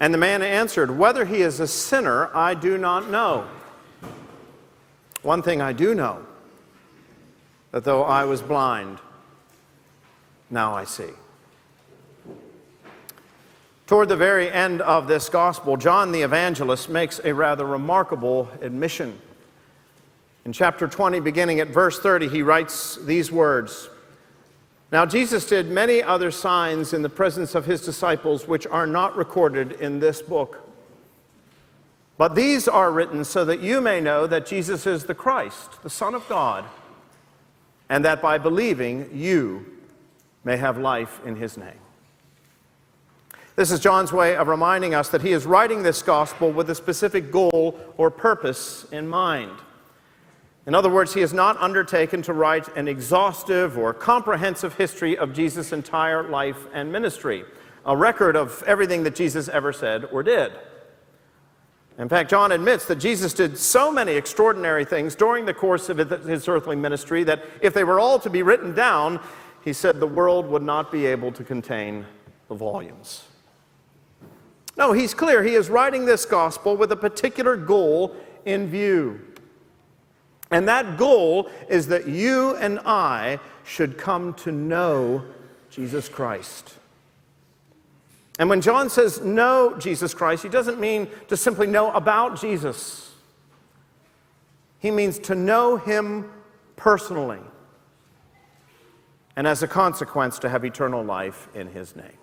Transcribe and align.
And 0.00 0.12
the 0.12 0.18
man 0.18 0.42
answered, 0.42 0.96
Whether 0.96 1.24
he 1.24 1.42
is 1.42 1.60
a 1.60 1.66
sinner, 1.66 2.34
I 2.34 2.54
do 2.54 2.76
not 2.76 3.10
know. 3.10 3.46
One 5.22 5.42
thing 5.42 5.60
I 5.60 5.72
do 5.72 5.94
know 5.94 6.24
that 7.72 7.84
though 7.84 8.04
I 8.04 8.24
was 8.24 8.42
blind, 8.42 8.98
now 10.50 10.74
I 10.74 10.84
see. 10.84 11.10
Toward 13.86 14.08
the 14.08 14.16
very 14.16 14.50
end 14.50 14.82
of 14.82 15.06
this 15.08 15.28
gospel, 15.28 15.76
John 15.76 16.12
the 16.12 16.22
evangelist 16.22 16.88
makes 16.88 17.20
a 17.24 17.32
rather 17.32 17.64
remarkable 17.64 18.48
admission. 18.60 19.18
In 20.44 20.52
chapter 20.52 20.88
20, 20.88 21.20
beginning 21.20 21.60
at 21.60 21.68
verse 21.68 21.98
30, 21.98 22.28
he 22.28 22.42
writes 22.42 22.96
these 23.04 23.32
words 23.32 23.88
Now 24.92 25.04
Jesus 25.04 25.46
did 25.46 25.68
many 25.68 26.02
other 26.02 26.30
signs 26.30 26.92
in 26.92 27.02
the 27.02 27.08
presence 27.08 27.54
of 27.54 27.66
his 27.66 27.80
disciples, 27.80 28.46
which 28.46 28.66
are 28.66 28.86
not 28.86 29.16
recorded 29.16 29.72
in 29.72 29.98
this 29.98 30.22
book. 30.22 30.68
But 32.18 32.34
these 32.34 32.66
are 32.66 32.90
written 32.90 33.24
so 33.24 33.44
that 33.44 33.60
you 33.60 33.80
may 33.80 34.00
know 34.00 34.26
that 34.26 34.46
Jesus 34.46 34.86
is 34.86 35.04
the 35.04 35.14
Christ, 35.14 35.82
the 35.82 35.90
Son 35.90 36.14
of 36.14 36.26
God, 36.28 36.64
and 37.88 38.04
that 38.04 38.22
by 38.22 38.38
believing 38.38 39.10
you 39.12 39.66
may 40.44 40.56
have 40.56 40.78
life 40.78 41.20
in 41.26 41.36
his 41.36 41.56
name. 41.56 41.78
This 43.56 43.70
is 43.70 43.80
John's 43.80 44.12
way 44.12 44.36
of 44.36 44.48
reminding 44.48 44.94
us 44.94 45.08
that 45.08 45.22
he 45.22 45.32
is 45.32 45.46
writing 45.46 45.82
this 45.82 46.02
gospel 46.02 46.52
with 46.52 46.70
a 46.70 46.74
specific 46.74 47.32
goal 47.32 47.78
or 47.96 48.10
purpose 48.10 48.86
in 48.92 49.08
mind. 49.08 49.58
In 50.66 50.74
other 50.74 50.90
words, 50.90 51.14
he 51.14 51.20
has 51.20 51.32
not 51.32 51.56
undertaken 51.58 52.22
to 52.22 52.32
write 52.32 52.74
an 52.76 52.88
exhaustive 52.88 53.78
or 53.78 53.94
comprehensive 53.94 54.74
history 54.74 55.16
of 55.16 55.32
Jesus' 55.32 55.72
entire 55.72 56.24
life 56.28 56.66
and 56.72 56.90
ministry, 56.90 57.44
a 57.84 57.96
record 57.96 58.34
of 58.36 58.64
everything 58.66 59.04
that 59.04 59.14
Jesus 59.14 59.48
ever 59.48 59.72
said 59.72 60.04
or 60.06 60.24
did. 60.24 60.52
In 61.98 62.08
fact, 62.08 62.28
John 62.28 62.52
admits 62.52 62.84
that 62.86 62.96
Jesus 62.96 63.32
did 63.32 63.56
so 63.56 63.90
many 63.90 64.12
extraordinary 64.12 64.84
things 64.84 65.14
during 65.14 65.46
the 65.46 65.54
course 65.54 65.88
of 65.88 65.98
his 65.98 66.46
earthly 66.48 66.76
ministry 66.76 67.24
that 67.24 67.44
if 67.62 67.72
they 67.72 67.84
were 67.84 68.00
all 68.00 68.18
to 68.18 68.28
be 68.28 68.42
written 68.42 68.74
down, 68.74 69.20
he 69.64 69.72
said 69.72 69.98
the 69.98 70.06
world 70.06 70.46
would 70.48 70.62
not 70.62 70.92
be 70.92 71.06
able 71.06 71.32
to 71.32 71.42
contain 71.44 72.04
the 72.48 72.54
volumes. 72.54 73.24
No, 74.76 74.92
he's 74.92 75.14
clear. 75.14 75.42
He 75.42 75.54
is 75.54 75.70
writing 75.70 76.04
this 76.04 76.26
gospel 76.26 76.76
with 76.76 76.92
a 76.92 76.96
particular 76.96 77.56
goal 77.56 78.14
in 78.44 78.68
view. 78.68 79.20
And 80.50 80.68
that 80.68 80.96
goal 80.96 81.50
is 81.68 81.88
that 81.88 82.08
you 82.08 82.56
and 82.56 82.78
I 82.80 83.40
should 83.64 83.98
come 83.98 84.34
to 84.34 84.52
know 84.52 85.24
Jesus 85.70 86.08
Christ. 86.08 86.74
And 88.38 88.48
when 88.48 88.60
John 88.60 88.90
says 88.90 89.20
know 89.22 89.76
Jesus 89.78 90.14
Christ, 90.14 90.42
he 90.42 90.48
doesn't 90.48 90.78
mean 90.78 91.08
to 91.28 91.36
simply 91.36 91.66
know 91.66 91.90
about 91.92 92.40
Jesus. 92.40 93.12
He 94.78 94.90
means 94.90 95.18
to 95.20 95.34
know 95.34 95.78
him 95.78 96.30
personally. 96.76 97.40
And 99.34 99.46
as 99.46 99.62
a 99.62 99.68
consequence, 99.68 100.38
to 100.40 100.48
have 100.48 100.64
eternal 100.64 101.02
life 101.02 101.48
in 101.54 101.68
his 101.68 101.96
name. 101.96 102.18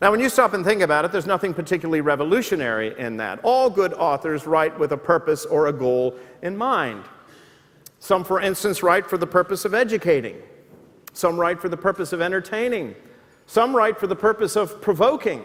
Now, 0.00 0.10
when 0.10 0.20
you 0.20 0.30
stop 0.30 0.54
and 0.54 0.64
think 0.64 0.80
about 0.80 1.04
it, 1.04 1.12
there's 1.12 1.26
nothing 1.26 1.52
particularly 1.52 2.00
revolutionary 2.00 2.98
in 2.98 3.18
that. 3.18 3.40
All 3.42 3.68
good 3.68 3.92
authors 3.92 4.46
write 4.46 4.78
with 4.78 4.92
a 4.92 4.96
purpose 4.96 5.44
or 5.44 5.66
a 5.66 5.72
goal 5.72 6.16
in 6.40 6.56
mind. 6.56 7.04
Some, 7.98 8.24
for 8.24 8.40
instance, 8.40 8.82
write 8.82 9.06
for 9.06 9.18
the 9.18 9.26
purpose 9.26 9.66
of 9.66 9.74
educating, 9.74 10.36
some 11.12 11.38
write 11.38 11.60
for 11.60 11.68
the 11.68 11.76
purpose 11.76 12.14
of 12.14 12.22
entertaining, 12.22 12.94
some 13.46 13.76
write 13.76 13.98
for 13.98 14.06
the 14.06 14.16
purpose 14.16 14.56
of 14.56 14.80
provoking. 14.80 15.44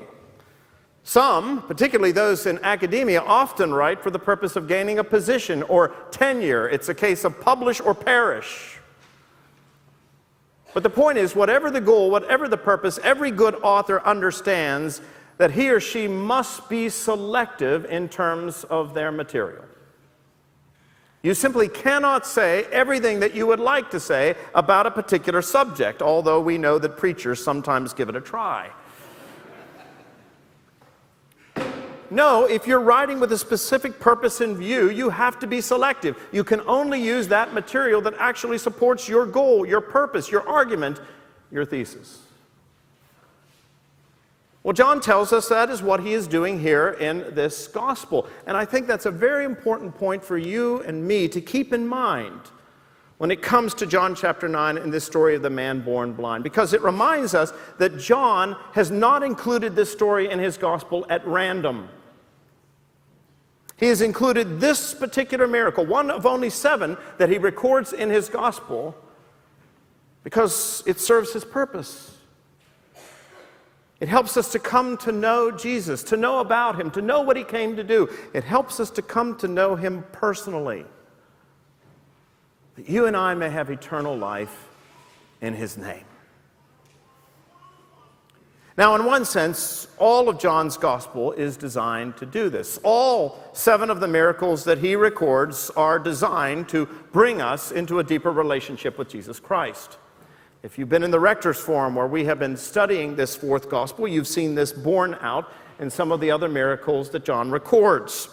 Some, 1.03 1.61
particularly 1.63 2.13
those 2.13 2.47
in 2.47 2.57
academia, 2.63 3.21
often 3.21 3.73
write 3.73 4.01
for 4.01 4.09
the 4.09 4.17
purpose 4.17 4.55
of 4.55 4.67
gaining 4.67 4.99
a 4.99 5.03
position 5.03 5.61
or 5.63 5.89
tenure. 6.11 6.67
It's 6.67 6.89
a 6.89 6.95
case 6.95 7.25
of 7.25 7.39
publish 7.41 7.79
or 7.79 7.93
perish. 7.93 8.79
But 10.75 10.83
the 10.83 10.89
point 10.89 11.17
is, 11.17 11.37
whatever 11.37 11.71
the 11.71 11.79
goal, 11.79 12.11
whatever 12.11 12.49
the 12.49 12.57
purpose, 12.57 12.99
every 13.01 13.31
good 13.31 13.55
author 13.63 14.05
understands 14.05 15.01
that 15.37 15.51
he 15.51 15.69
or 15.69 15.79
she 15.79 16.05
must 16.05 16.67
be 16.67 16.89
selective 16.89 17.85
in 17.85 18.09
terms 18.09 18.65
of 18.65 18.93
their 18.93 19.09
material. 19.09 19.63
You 21.23 21.33
simply 21.33 21.69
cannot 21.69 22.27
say 22.27 22.65
everything 22.73 23.21
that 23.21 23.33
you 23.33 23.47
would 23.47 23.61
like 23.61 23.89
to 23.91 24.01
say 24.01 24.35
about 24.53 24.85
a 24.85 24.91
particular 24.91 25.41
subject, 25.41 26.01
although 26.01 26.41
we 26.41 26.57
know 26.57 26.77
that 26.77 26.97
preachers 26.97 27.41
sometimes 27.41 27.93
give 27.93 28.09
it 28.09 28.17
a 28.17 28.21
try. 28.21 28.69
No, 32.11 32.45
if 32.45 32.67
you're 32.67 32.79
writing 32.79 33.19
with 33.19 33.31
a 33.31 33.37
specific 33.37 33.99
purpose 33.99 34.41
in 34.41 34.55
view, 34.55 34.89
you 34.89 35.09
have 35.09 35.39
to 35.39 35.47
be 35.47 35.61
selective. 35.61 36.17
You 36.31 36.43
can 36.43 36.61
only 36.61 37.01
use 37.01 37.27
that 37.29 37.53
material 37.53 38.01
that 38.01 38.13
actually 38.19 38.57
supports 38.57 39.09
your 39.09 39.25
goal, 39.25 39.65
your 39.65 39.81
purpose, 39.81 40.29
your 40.29 40.47
argument, 40.47 40.99
your 41.51 41.65
thesis. 41.65 42.21
Well, 44.63 44.73
John 44.73 44.99
tells 44.99 45.31
us 45.31 45.47
that 45.49 45.69
is 45.69 45.83
what 45.83 45.99
he 45.99 46.13
is 46.13 46.27
doing 46.27 46.59
here 46.59 46.89
in 46.99 47.35
this 47.35 47.67
gospel. 47.67 48.27
And 48.47 48.57
I 48.57 48.65
think 48.65 48.87
that's 48.87 49.05
a 49.05 49.11
very 49.11 49.45
important 49.45 49.95
point 49.95 50.23
for 50.23 50.39
you 50.39 50.81
and 50.81 51.07
me 51.07 51.27
to 51.27 51.39
keep 51.39 51.71
in 51.71 51.87
mind 51.87 52.41
when 53.17 53.31
it 53.31 53.41
comes 53.41 53.73
to 53.75 53.85
John 53.85 54.13
chapter 54.13 54.47
9 54.47 54.77
and 54.77 54.91
this 54.91 55.05
story 55.05 55.35
of 55.35 55.41
the 55.41 55.49
man 55.49 55.79
born 55.81 56.13
blind, 56.13 56.43
because 56.43 56.73
it 56.73 56.81
reminds 56.81 57.33
us 57.33 57.53
that 57.77 57.97
John 57.97 58.57
has 58.73 58.91
not 58.91 59.23
included 59.23 59.75
this 59.75 59.91
story 59.91 60.29
in 60.29 60.39
his 60.39 60.57
gospel 60.57 61.05
at 61.09 61.25
random. 61.25 61.87
He 63.77 63.87
has 63.87 64.01
included 64.01 64.59
this 64.59 64.93
particular 64.93 65.47
miracle, 65.47 65.85
one 65.85 66.11
of 66.11 66.25
only 66.25 66.49
seven 66.49 66.97
that 67.17 67.29
he 67.29 67.37
records 67.37 67.93
in 67.93 68.09
his 68.09 68.27
gospel, 68.27 68.95
because 70.23 70.83
it 70.85 70.99
serves 70.99 71.31
his 71.31 71.45
purpose. 71.45 72.17
It 74.01 74.09
helps 74.09 74.35
us 74.35 74.51
to 74.51 74.59
come 74.59 74.97
to 74.99 75.13
know 75.13 75.51
Jesus, 75.51 76.03
to 76.03 76.17
know 76.17 76.39
about 76.39 76.79
him, 76.79 76.91
to 76.91 77.01
know 77.01 77.21
what 77.21 77.37
he 77.37 77.45
came 77.45 77.77
to 77.77 77.83
do. 77.83 78.09
It 78.33 78.43
helps 78.43 78.81
us 78.81 78.89
to 78.91 79.01
come 79.01 79.37
to 79.37 79.47
know 79.47 79.77
him 79.77 80.03
personally 80.11 80.85
that 82.75 82.89
you 82.89 83.05
and 83.05 83.15
I 83.15 83.33
may 83.33 83.49
have 83.49 83.69
eternal 83.69 84.17
life 84.17 84.67
in 85.41 85.53
his 85.53 85.77
name. 85.77 86.05
Now, 88.77 88.93
in 88.95 89.05
one 89.05 89.23
sense, 89.23 89.87
all 89.97 90.27
of 90.27 90.37
John's 90.37 90.75
gospel 90.75 91.31
is 91.31 91.55
designed 91.55 92.17
to 92.17 92.25
do 92.25 92.49
this. 92.49 92.77
All 92.83 93.39
seven 93.53 93.89
of 93.89 94.01
the 94.01 94.07
miracles 94.07 94.65
that 94.65 94.79
he 94.79 94.97
records 94.97 95.69
are 95.77 95.97
designed 95.97 96.67
to 96.69 96.85
bring 97.13 97.41
us 97.41 97.71
into 97.71 97.99
a 97.99 98.03
deeper 98.03 98.31
relationship 98.31 98.97
with 98.97 99.07
Jesus 99.07 99.39
Christ. 99.39 99.97
If 100.61 100.77
you've 100.77 100.89
been 100.89 101.03
in 101.03 101.11
the 101.11 101.19
Rector's 101.21 101.59
Forum 101.59 101.95
where 101.95 102.07
we 102.07 102.25
have 102.25 102.37
been 102.37 102.57
studying 102.57 103.15
this 103.15 103.33
fourth 103.33 103.69
gospel, 103.69 104.09
you've 104.09 104.27
seen 104.27 104.55
this 104.55 104.73
borne 104.73 105.15
out 105.21 105.53
in 105.79 105.89
some 105.89 106.11
of 106.11 106.19
the 106.19 106.31
other 106.31 106.49
miracles 106.49 107.09
that 107.11 107.23
John 107.23 107.51
records 107.51 108.27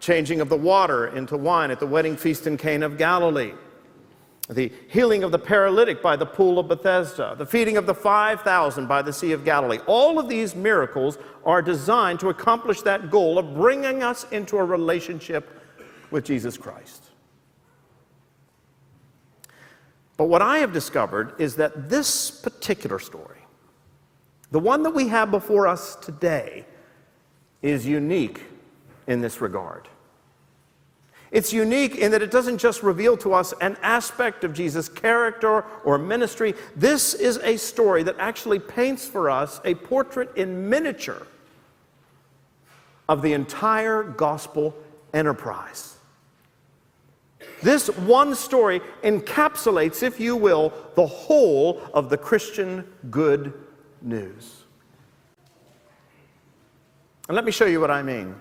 changing 0.00 0.40
of 0.40 0.48
the 0.48 0.56
water 0.56 1.08
into 1.08 1.36
wine 1.36 1.70
at 1.70 1.80
the 1.80 1.86
wedding 1.86 2.16
feast 2.16 2.46
in 2.46 2.56
Cana 2.56 2.86
of 2.86 2.98
Galilee, 2.98 3.52
the 4.48 4.72
healing 4.88 5.24
of 5.24 5.32
the 5.32 5.38
paralytic 5.38 6.02
by 6.02 6.16
the 6.16 6.26
pool 6.26 6.58
of 6.58 6.68
Bethesda, 6.68 7.34
the 7.36 7.44
feeding 7.44 7.76
of 7.76 7.86
the 7.86 7.94
5,000 7.94 8.86
by 8.86 9.02
the 9.02 9.12
Sea 9.12 9.32
of 9.32 9.44
Galilee. 9.44 9.78
All 9.86 10.18
of 10.18 10.28
these 10.28 10.54
miracles 10.54 11.18
are 11.44 11.60
designed 11.60 12.20
to 12.20 12.28
accomplish 12.28 12.82
that 12.82 13.10
goal 13.10 13.38
of 13.38 13.54
bringing 13.54 14.02
us 14.02 14.24
into 14.30 14.56
a 14.56 14.64
relationship 14.64 15.60
with 16.10 16.24
Jesus 16.24 16.56
Christ. 16.56 17.04
But 20.16 20.24
what 20.24 20.42
I 20.42 20.58
have 20.58 20.72
discovered 20.72 21.34
is 21.38 21.56
that 21.56 21.88
this 21.88 22.30
particular 22.30 22.98
story, 22.98 23.38
the 24.50 24.58
one 24.58 24.82
that 24.82 24.90
we 24.90 25.08
have 25.08 25.30
before 25.30 25.66
us 25.66 25.94
today, 25.96 26.64
is 27.60 27.86
unique 27.86 28.42
in 29.08 29.20
this 29.20 29.40
regard. 29.40 29.88
It's 31.30 31.52
unique 31.52 31.96
in 31.96 32.12
that 32.12 32.22
it 32.22 32.30
doesn't 32.30 32.58
just 32.58 32.82
reveal 32.82 33.16
to 33.18 33.34
us 33.34 33.52
an 33.60 33.76
aspect 33.82 34.44
of 34.44 34.54
Jesus' 34.54 34.88
character 34.88 35.64
or 35.84 35.98
ministry. 35.98 36.54
This 36.76 37.12
is 37.14 37.38
a 37.38 37.56
story 37.56 38.02
that 38.04 38.16
actually 38.18 38.60
paints 38.60 39.06
for 39.06 39.28
us 39.28 39.60
a 39.64 39.74
portrait 39.74 40.34
in 40.36 40.70
miniature 40.70 41.26
of 43.08 43.20
the 43.22 43.32
entire 43.32 44.02
gospel 44.02 44.74
enterprise. 45.12 45.96
This 47.62 47.88
one 47.88 48.34
story 48.34 48.80
encapsulates, 49.02 50.02
if 50.02 50.20
you 50.20 50.36
will, 50.36 50.72
the 50.94 51.06
whole 51.06 51.82
of 51.92 52.08
the 52.08 52.16
Christian 52.16 52.84
good 53.10 53.52
news. 54.00 54.62
And 57.28 57.34
let 57.34 57.44
me 57.44 57.52
show 57.52 57.66
you 57.66 57.80
what 57.80 57.90
I 57.90 58.02
mean. 58.02 58.34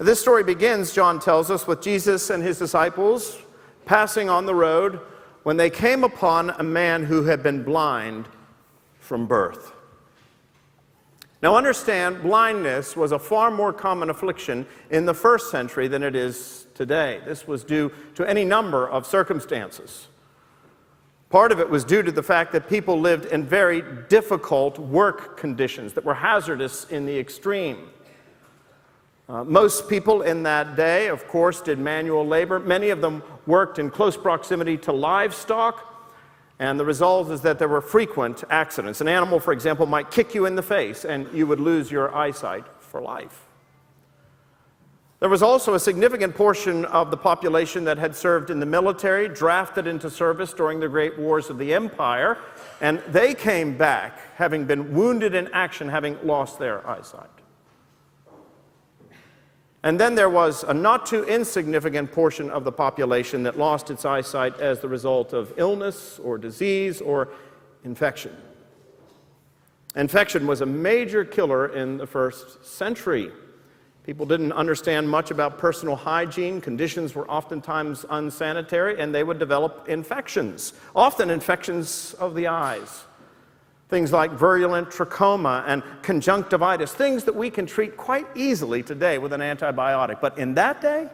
This 0.00 0.18
story 0.18 0.42
begins, 0.42 0.94
John 0.94 1.20
tells 1.20 1.50
us, 1.50 1.66
with 1.66 1.82
Jesus 1.82 2.30
and 2.30 2.42
his 2.42 2.58
disciples 2.58 3.36
passing 3.84 4.30
on 4.30 4.46
the 4.46 4.54
road 4.54 4.98
when 5.42 5.58
they 5.58 5.68
came 5.68 6.04
upon 6.04 6.48
a 6.48 6.62
man 6.62 7.04
who 7.04 7.24
had 7.24 7.42
been 7.42 7.62
blind 7.62 8.26
from 8.98 9.26
birth. 9.26 9.72
Now, 11.42 11.54
understand, 11.54 12.22
blindness 12.22 12.96
was 12.96 13.12
a 13.12 13.18
far 13.18 13.50
more 13.50 13.74
common 13.74 14.08
affliction 14.08 14.66
in 14.88 15.04
the 15.04 15.12
first 15.12 15.50
century 15.50 15.86
than 15.86 16.02
it 16.02 16.16
is 16.16 16.66
today. 16.74 17.20
This 17.26 17.46
was 17.46 17.62
due 17.62 17.92
to 18.14 18.26
any 18.26 18.44
number 18.46 18.88
of 18.88 19.06
circumstances. 19.06 20.08
Part 21.28 21.52
of 21.52 21.60
it 21.60 21.68
was 21.68 21.84
due 21.84 22.02
to 22.02 22.10
the 22.10 22.22
fact 22.22 22.52
that 22.52 22.70
people 22.70 22.98
lived 22.98 23.26
in 23.26 23.44
very 23.44 23.82
difficult 24.08 24.78
work 24.78 25.36
conditions 25.36 25.92
that 25.92 26.06
were 26.06 26.14
hazardous 26.14 26.86
in 26.86 27.04
the 27.04 27.18
extreme. 27.18 27.90
Uh, 29.30 29.44
most 29.44 29.88
people 29.88 30.22
in 30.22 30.42
that 30.42 30.74
day, 30.74 31.06
of 31.06 31.28
course, 31.28 31.60
did 31.60 31.78
manual 31.78 32.26
labor. 32.26 32.58
Many 32.58 32.90
of 32.90 33.00
them 33.00 33.22
worked 33.46 33.78
in 33.78 33.88
close 33.88 34.16
proximity 34.16 34.76
to 34.78 34.92
livestock. 34.92 35.86
And 36.58 36.80
the 36.80 36.84
result 36.84 37.30
is 37.30 37.40
that 37.42 37.60
there 37.60 37.68
were 37.68 37.80
frequent 37.80 38.42
accidents. 38.50 39.00
An 39.00 39.06
animal, 39.06 39.38
for 39.38 39.52
example, 39.52 39.86
might 39.86 40.10
kick 40.10 40.34
you 40.34 40.46
in 40.46 40.56
the 40.56 40.62
face 40.62 41.04
and 41.04 41.32
you 41.32 41.46
would 41.46 41.60
lose 41.60 41.92
your 41.92 42.12
eyesight 42.12 42.64
for 42.80 43.00
life. 43.00 43.46
There 45.20 45.28
was 45.28 45.42
also 45.42 45.74
a 45.74 45.80
significant 45.80 46.34
portion 46.34 46.84
of 46.86 47.12
the 47.12 47.16
population 47.16 47.84
that 47.84 47.98
had 47.98 48.16
served 48.16 48.50
in 48.50 48.58
the 48.58 48.66
military, 48.66 49.28
drafted 49.28 49.86
into 49.86 50.10
service 50.10 50.52
during 50.52 50.80
the 50.80 50.88
great 50.88 51.16
wars 51.18 51.50
of 51.50 51.58
the 51.58 51.72
empire, 51.72 52.36
and 52.80 52.98
they 53.08 53.34
came 53.34 53.78
back 53.78 54.18
having 54.36 54.64
been 54.64 54.92
wounded 54.92 55.34
in 55.34 55.48
action, 55.52 55.88
having 55.88 56.18
lost 56.26 56.58
their 56.58 56.84
eyesight. 56.88 57.39
And 59.82 59.98
then 59.98 60.14
there 60.14 60.28
was 60.28 60.62
a 60.62 60.74
not 60.74 61.06
too 61.06 61.24
insignificant 61.24 62.12
portion 62.12 62.50
of 62.50 62.64
the 62.64 62.72
population 62.72 63.42
that 63.44 63.58
lost 63.58 63.90
its 63.90 64.04
eyesight 64.04 64.60
as 64.60 64.80
the 64.80 64.88
result 64.88 65.32
of 65.32 65.54
illness 65.56 66.18
or 66.18 66.36
disease 66.36 67.00
or 67.00 67.28
infection. 67.84 68.36
Infection 69.96 70.46
was 70.46 70.60
a 70.60 70.66
major 70.66 71.24
killer 71.24 71.74
in 71.74 71.96
the 71.96 72.06
first 72.06 72.64
century. 72.64 73.32
People 74.04 74.26
didn't 74.26 74.52
understand 74.52 75.08
much 75.08 75.30
about 75.30 75.58
personal 75.58 75.96
hygiene. 75.96 76.60
Conditions 76.60 77.14
were 77.14 77.28
oftentimes 77.30 78.04
unsanitary, 78.10 79.00
and 79.00 79.14
they 79.14 79.24
would 79.24 79.38
develop 79.38 79.88
infections, 79.88 80.74
often 80.94 81.30
infections 81.30 82.14
of 82.18 82.34
the 82.34 82.46
eyes. 82.46 83.04
Things 83.90 84.12
like 84.12 84.30
virulent 84.30 84.88
trachoma 84.88 85.64
and 85.66 85.82
conjunctivitis, 86.02 86.92
things 86.92 87.24
that 87.24 87.34
we 87.34 87.50
can 87.50 87.66
treat 87.66 87.96
quite 87.96 88.26
easily 88.36 88.82
today 88.82 89.18
with 89.18 89.32
an 89.32 89.40
antibiotic. 89.40 90.20
But 90.20 90.38
in 90.38 90.54
that 90.54 90.80
day, 90.80 91.08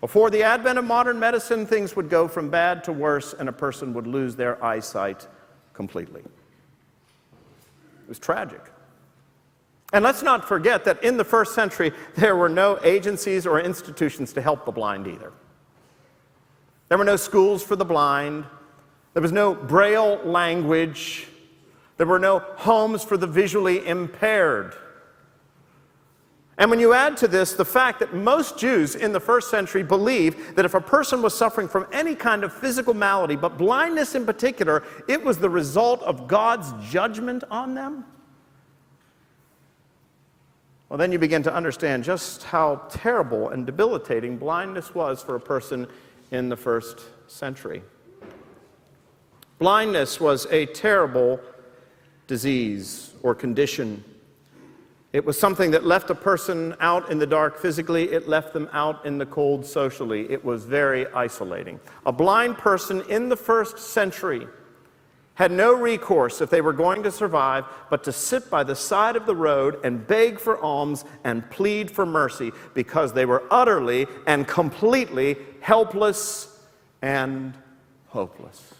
before 0.00 0.28
the 0.28 0.42
advent 0.42 0.78
of 0.78 0.84
modern 0.84 1.18
medicine, 1.18 1.66
things 1.66 1.96
would 1.96 2.10
go 2.10 2.28
from 2.28 2.50
bad 2.50 2.84
to 2.84 2.92
worse, 2.92 3.32
and 3.32 3.48
a 3.48 3.52
person 3.52 3.94
would 3.94 4.06
lose 4.06 4.36
their 4.36 4.62
eyesight 4.62 5.26
completely. 5.72 6.20
It 6.20 8.08
was 8.08 8.18
tragic. 8.18 8.60
And 9.94 10.02
let's 10.02 10.22
not 10.22 10.46
forget 10.46 10.84
that 10.84 11.02
in 11.04 11.16
the 11.16 11.24
first 11.24 11.54
century, 11.54 11.92
there 12.16 12.34
were 12.34 12.48
no 12.48 12.78
agencies 12.82 13.46
or 13.46 13.60
institutions 13.60 14.32
to 14.32 14.42
help 14.42 14.66
the 14.66 14.72
blind 14.72 15.06
either. 15.06 15.32
There 16.88 16.98
were 16.98 17.04
no 17.04 17.16
schools 17.16 17.62
for 17.62 17.76
the 17.76 17.84
blind. 17.84 18.44
There 19.14 19.22
was 19.22 19.32
no 19.32 19.54
braille 19.54 20.20
language. 20.24 21.26
There 21.96 22.06
were 22.06 22.18
no 22.18 22.40
homes 22.56 23.02
for 23.02 23.16
the 23.16 23.26
visually 23.26 23.86
impaired. 23.86 24.74
And 26.56 26.70
when 26.70 26.78
you 26.78 26.92
add 26.92 27.16
to 27.18 27.28
this 27.28 27.52
the 27.54 27.64
fact 27.64 27.98
that 28.00 28.14
most 28.14 28.58
Jews 28.58 28.94
in 28.94 29.12
the 29.12 29.20
first 29.20 29.50
century 29.50 29.82
believed 29.82 30.56
that 30.56 30.64
if 30.64 30.74
a 30.74 30.80
person 30.80 31.22
was 31.22 31.36
suffering 31.36 31.66
from 31.66 31.86
any 31.92 32.14
kind 32.14 32.44
of 32.44 32.52
physical 32.52 32.94
malady, 32.94 33.34
but 33.34 33.58
blindness 33.58 34.14
in 34.14 34.24
particular, 34.24 34.84
it 35.08 35.24
was 35.24 35.38
the 35.38 35.50
result 35.50 36.02
of 36.02 36.28
God's 36.28 36.72
judgment 36.92 37.42
on 37.50 37.74
them, 37.74 38.04
well, 40.88 40.98
then 40.98 41.10
you 41.10 41.18
begin 41.18 41.42
to 41.42 41.52
understand 41.52 42.04
just 42.04 42.44
how 42.44 42.82
terrible 42.88 43.48
and 43.48 43.66
debilitating 43.66 44.36
blindness 44.36 44.94
was 44.94 45.22
for 45.22 45.34
a 45.34 45.40
person 45.40 45.88
in 46.30 46.48
the 46.48 46.56
first 46.56 47.00
century. 47.26 47.82
Blindness 49.64 50.20
was 50.20 50.44
a 50.50 50.66
terrible 50.66 51.40
disease 52.26 53.14
or 53.22 53.34
condition. 53.34 54.04
It 55.14 55.24
was 55.24 55.40
something 55.40 55.70
that 55.70 55.86
left 55.86 56.10
a 56.10 56.14
person 56.14 56.76
out 56.80 57.10
in 57.10 57.18
the 57.18 57.26
dark 57.26 57.58
physically, 57.58 58.12
it 58.12 58.28
left 58.28 58.52
them 58.52 58.68
out 58.74 59.06
in 59.06 59.16
the 59.16 59.24
cold 59.24 59.64
socially. 59.64 60.30
It 60.30 60.44
was 60.44 60.66
very 60.66 61.06
isolating. 61.14 61.80
A 62.04 62.12
blind 62.12 62.58
person 62.58 63.04
in 63.08 63.30
the 63.30 63.38
first 63.38 63.78
century 63.78 64.46
had 65.32 65.50
no 65.50 65.72
recourse 65.72 66.42
if 66.42 66.50
they 66.50 66.60
were 66.60 66.74
going 66.74 67.02
to 67.02 67.10
survive 67.10 67.64
but 67.88 68.04
to 68.04 68.12
sit 68.12 68.50
by 68.50 68.64
the 68.64 68.76
side 68.76 69.16
of 69.16 69.24
the 69.24 69.34
road 69.34 69.80
and 69.82 70.06
beg 70.06 70.38
for 70.38 70.62
alms 70.62 71.06
and 71.24 71.48
plead 71.48 71.90
for 71.90 72.04
mercy 72.04 72.52
because 72.74 73.14
they 73.14 73.24
were 73.24 73.42
utterly 73.50 74.06
and 74.26 74.46
completely 74.46 75.38
helpless 75.62 76.60
and 77.00 77.54
hopeless. 78.08 78.73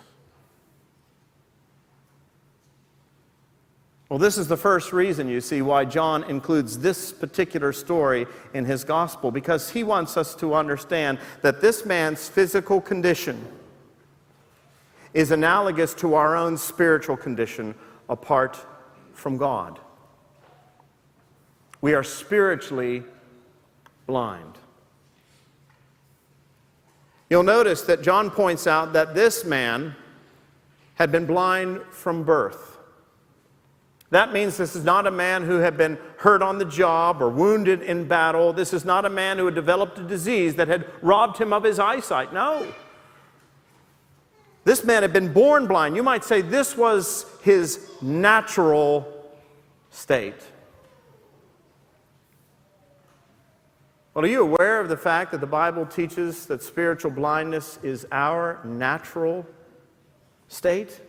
Well, 4.08 4.18
this 4.18 4.36
is 4.36 4.48
the 4.48 4.56
first 4.56 4.92
reason, 4.92 5.28
you 5.28 5.40
see, 5.40 5.62
why 5.62 5.86
John 5.86 6.24
includes 6.24 6.78
this 6.78 7.10
particular 7.10 7.72
story 7.72 8.26
in 8.52 8.66
his 8.66 8.84
gospel, 8.84 9.30
because 9.30 9.70
he 9.70 9.82
wants 9.82 10.16
us 10.16 10.34
to 10.36 10.54
understand 10.54 11.18
that 11.40 11.60
this 11.60 11.86
man's 11.86 12.28
physical 12.28 12.80
condition 12.80 13.46
is 15.14 15.30
analogous 15.30 15.94
to 15.94 16.14
our 16.14 16.36
own 16.36 16.58
spiritual 16.58 17.16
condition 17.16 17.74
apart 18.08 18.58
from 19.14 19.38
God. 19.38 19.78
We 21.80 21.94
are 21.94 22.04
spiritually 22.04 23.04
blind. 24.06 24.58
You'll 27.30 27.42
notice 27.42 27.82
that 27.82 28.02
John 28.02 28.30
points 28.30 28.66
out 28.66 28.92
that 28.92 29.14
this 29.14 29.44
man 29.44 29.96
had 30.96 31.10
been 31.10 31.26
blind 31.26 31.80
from 31.90 32.22
birth. 32.22 32.73
That 34.14 34.32
means 34.32 34.56
this 34.56 34.76
is 34.76 34.84
not 34.84 35.08
a 35.08 35.10
man 35.10 35.42
who 35.42 35.56
had 35.56 35.76
been 35.76 35.98
hurt 36.18 36.40
on 36.40 36.58
the 36.58 36.64
job 36.64 37.20
or 37.20 37.28
wounded 37.28 37.82
in 37.82 38.06
battle. 38.06 38.52
This 38.52 38.72
is 38.72 38.84
not 38.84 39.04
a 39.04 39.10
man 39.10 39.38
who 39.38 39.46
had 39.46 39.56
developed 39.56 39.98
a 39.98 40.04
disease 40.04 40.54
that 40.54 40.68
had 40.68 40.86
robbed 41.02 41.36
him 41.36 41.52
of 41.52 41.64
his 41.64 41.80
eyesight. 41.80 42.32
No. 42.32 42.72
This 44.62 44.84
man 44.84 45.02
had 45.02 45.12
been 45.12 45.32
born 45.32 45.66
blind. 45.66 45.96
You 45.96 46.04
might 46.04 46.22
say 46.22 46.42
this 46.42 46.76
was 46.76 47.26
his 47.42 47.90
natural 48.00 49.32
state. 49.90 50.40
Well, 54.14 54.24
are 54.24 54.28
you 54.28 54.42
aware 54.42 54.78
of 54.78 54.88
the 54.88 54.96
fact 54.96 55.32
that 55.32 55.40
the 55.40 55.48
Bible 55.48 55.86
teaches 55.86 56.46
that 56.46 56.62
spiritual 56.62 57.10
blindness 57.10 57.80
is 57.82 58.06
our 58.12 58.60
natural 58.64 59.44
state? 60.46 61.00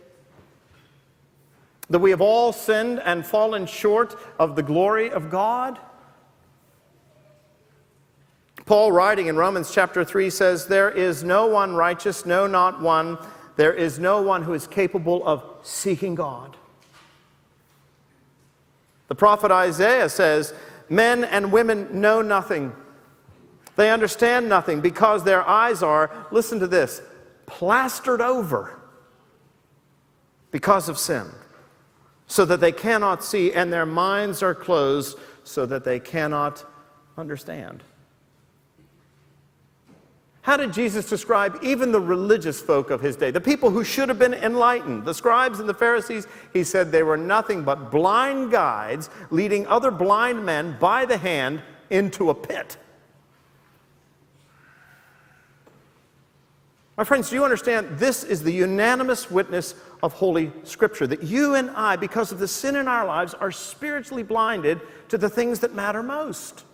That 1.90 1.98
we 1.98 2.10
have 2.10 2.20
all 2.20 2.52
sinned 2.52 3.00
and 3.04 3.24
fallen 3.24 3.66
short 3.66 4.18
of 4.38 4.56
the 4.56 4.62
glory 4.62 5.10
of 5.10 5.30
God? 5.30 5.78
Paul, 8.64 8.90
writing 8.90 9.28
in 9.28 9.36
Romans 9.36 9.72
chapter 9.72 10.04
3, 10.04 10.28
says, 10.28 10.66
There 10.66 10.90
is 10.90 11.22
no 11.22 11.46
one 11.46 11.74
righteous, 11.74 12.26
no, 12.26 12.48
not 12.48 12.82
one. 12.82 13.16
There 13.54 13.72
is 13.72 14.00
no 14.00 14.20
one 14.20 14.42
who 14.42 14.54
is 14.54 14.66
capable 14.66 15.24
of 15.24 15.44
seeking 15.62 16.16
God. 16.16 16.56
The 19.06 19.14
prophet 19.14 19.52
Isaiah 19.52 20.08
says, 20.08 20.52
Men 20.88 21.22
and 21.22 21.52
women 21.52 22.00
know 22.00 22.22
nothing. 22.22 22.72
They 23.76 23.90
understand 23.90 24.48
nothing 24.48 24.80
because 24.80 25.22
their 25.22 25.46
eyes 25.46 25.82
are, 25.82 26.10
listen 26.32 26.58
to 26.60 26.66
this, 26.66 27.02
plastered 27.46 28.20
over 28.20 28.80
because 30.50 30.88
of 30.88 30.98
sin 30.98 31.30
so 32.26 32.44
that 32.44 32.60
they 32.60 32.72
cannot 32.72 33.22
see, 33.22 33.52
and 33.52 33.72
their 33.72 33.86
minds 33.86 34.42
are 34.42 34.54
closed 34.54 35.18
so 35.44 35.64
that 35.66 35.84
they 35.84 36.00
cannot 36.00 36.64
understand. 37.16 37.82
How 40.46 40.56
did 40.56 40.72
Jesus 40.72 41.08
describe 41.08 41.58
even 41.62 41.90
the 41.90 42.00
religious 42.00 42.60
folk 42.60 42.90
of 42.90 43.00
his 43.00 43.16
day, 43.16 43.32
the 43.32 43.40
people 43.40 43.70
who 43.70 43.82
should 43.82 44.08
have 44.08 44.18
been 44.18 44.32
enlightened, 44.32 45.04
the 45.04 45.12
scribes 45.12 45.58
and 45.58 45.68
the 45.68 45.74
Pharisees? 45.74 46.28
He 46.52 46.62
said 46.62 46.92
they 46.92 47.02
were 47.02 47.16
nothing 47.16 47.64
but 47.64 47.90
blind 47.90 48.52
guides 48.52 49.10
leading 49.30 49.66
other 49.66 49.90
blind 49.90 50.46
men 50.46 50.76
by 50.78 51.04
the 51.04 51.16
hand 51.16 51.62
into 51.90 52.30
a 52.30 52.34
pit. 52.34 52.76
My 56.96 57.04
friends, 57.04 57.28
do 57.28 57.36
you 57.36 57.44
understand? 57.44 57.98
This 57.98 58.24
is 58.24 58.42
the 58.42 58.52
unanimous 58.52 59.30
witness 59.30 59.74
of 60.02 60.14
Holy 60.14 60.50
Scripture 60.64 61.06
that 61.06 61.22
you 61.22 61.54
and 61.54 61.70
I, 61.70 61.96
because 61.96 62.32
of 62.32 62.38
the 62.38 62.48
sin 62.48 62.74
in 62.74 62.88
our 62.88 63.06
lives, 63.06 63.34
are 63.34 63.52
spiritually 63.52 64.22
blinded 64.22 64.80
to 65.08 65.18
the 65.18 65.28
things 65.28 65.60
that 65.60 65.74
matter 65.74 66.02
most. 66.02 66.64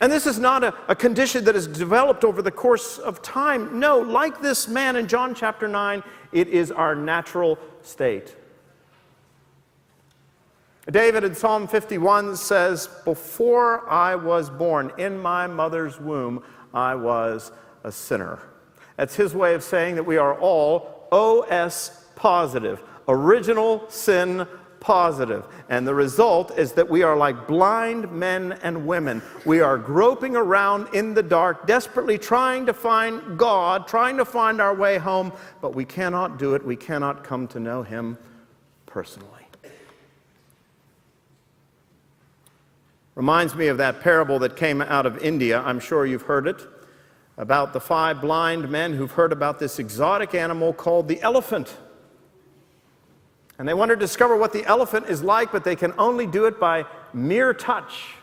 And 0.00 0.10
this 0.10 0.26
is 0.26 0.38
not 0.38 0.62
a, 0.62 0.74
a 0.88 0.94
condition 0.94 1.44
that 1.44 1.54
has 1.56 1.66
developed 1.66 2.24
over 2.24 2.40
the 2.40 2.50
course 2.50 2.98
of 2.98 3.20
time. 3.20 3.78
No, 3.78 3.98
like 3.98 4.40
this 4.40 4.68
man 4.68 4.96
in 4.96 5.08
John 5.08 5.34
chapter 5.34 5.66
9, 5.66 6.02
it 6.32 6.48
is 6.48 6.70
our 6.70 6.94
natural 6.94 7.58
state. 7.82 8.34
David 10.90 11.22
in 11.22 11.34
Psalm 11.34 11.68
51 11.68 12.36
says, 12.36 12.88
Before 13.04 13.88
I 13.88 14.16
was 14.16 14.50
born 14.50 14.92
in 14.98 15.18
my 15.18 15.46
mother's 15.46 16.00
womb, 16.00 16.42
I 16.74 16.96
was 16.96 17.52
a 17.84 17.92
sinner. 17.92 18.38
That's 18.96 19.16
his 19.16 19.34
way 19.34 19.54
of 19.54 19.62
saying 19.62 19.96
that 19.96 20.04
we 20.04 20.16
are 20.16 20.38
all 20.38 21.08
OS 21.10 22.06
positive, 22.14 22.82
original 23.08 23.88
sin 23.88 24.46
positive. 24.80 25.46
And 25.68 25.86
the 25.86 25.94
result 25.94 26.58
is 26.58 26.72
that 26.72 26.90
we 26.90 27.02
are 27.04 27.16
like 27.16 27.46
blind 27.46 28.10
men 28.10 28.58
and 28.62 28.86
women. 28.86 29.22
We 29.46 29.60
are 29.60 29.78
groping 29.78 30.34
around 30.34 30.92
in 30.92 31.14
the 31.14 31.22
dark, 31.22 31.66
desperately 31.66 32.18
trying 32.18 32.66
to 32.66 32.74
find 32.74 33.38
God, 33.38 33.86
trying 33.86 34.16
to 34.16 34.24
find 34.24 34.60
our 34.60 34.74
way 34.74 34.98
home, 34.98 35.32
but 35.60 35.74
we 35.74 35.84
cannot 35.84 36.38
do 36.38 36.54
it. 36.54 36.64
We 36.64 36.76
cannot 36.76 37.22
come 37.22 37.46
to 37.48 37.60
know 37.60 37.82
Him 37.82 38.18
personally. 38.86 39.28
Reminds 43.14 43.54
me 43.54 43.68
of 43.68 43.76
that 43.76 44.00
parable 44.00 44.38
that 44.40 44.56
came 44.56 44.80
out 44.80 45.06
of 45.06 45.18
India. 45.18 45.60
I'm 45.60 45.78
sure 45.80 46.06
you've 46.06 46.22
heard 46.22 46.46
it 46.46 46.60
about 47.36 47.72
the 47.72 47.80
five 47.80 48.20
blind 48.20 48.68
men 48.68 48.92
who've 48.92 49.10
heard 49.10 49.32
about 49.32 49.58
this 49.58 49.78
exotic 49.78 50.34
animal 50.34 50.72
called 50.72 51.08
the 51.08 51.20
elephant. 51.22 51.76
And 53.58 53.68
they 53.68 53.74
want 53.74 53.90
to 53.90 53.96
discover 53.96 54.36
what 54.36 54.52
the 54.52 54.64
elephant 54.66 55.06
is 55.08 55.22
like, 55.22 55.52
but 55.52 55.64
they 55.64 55.76
can 55.76 55.94
only 55.98 56.26
do 56.26 56.46
it 56.46 56.58
by 56.58 56.84
mere 57.12 57.54
touch. 57.54 58.14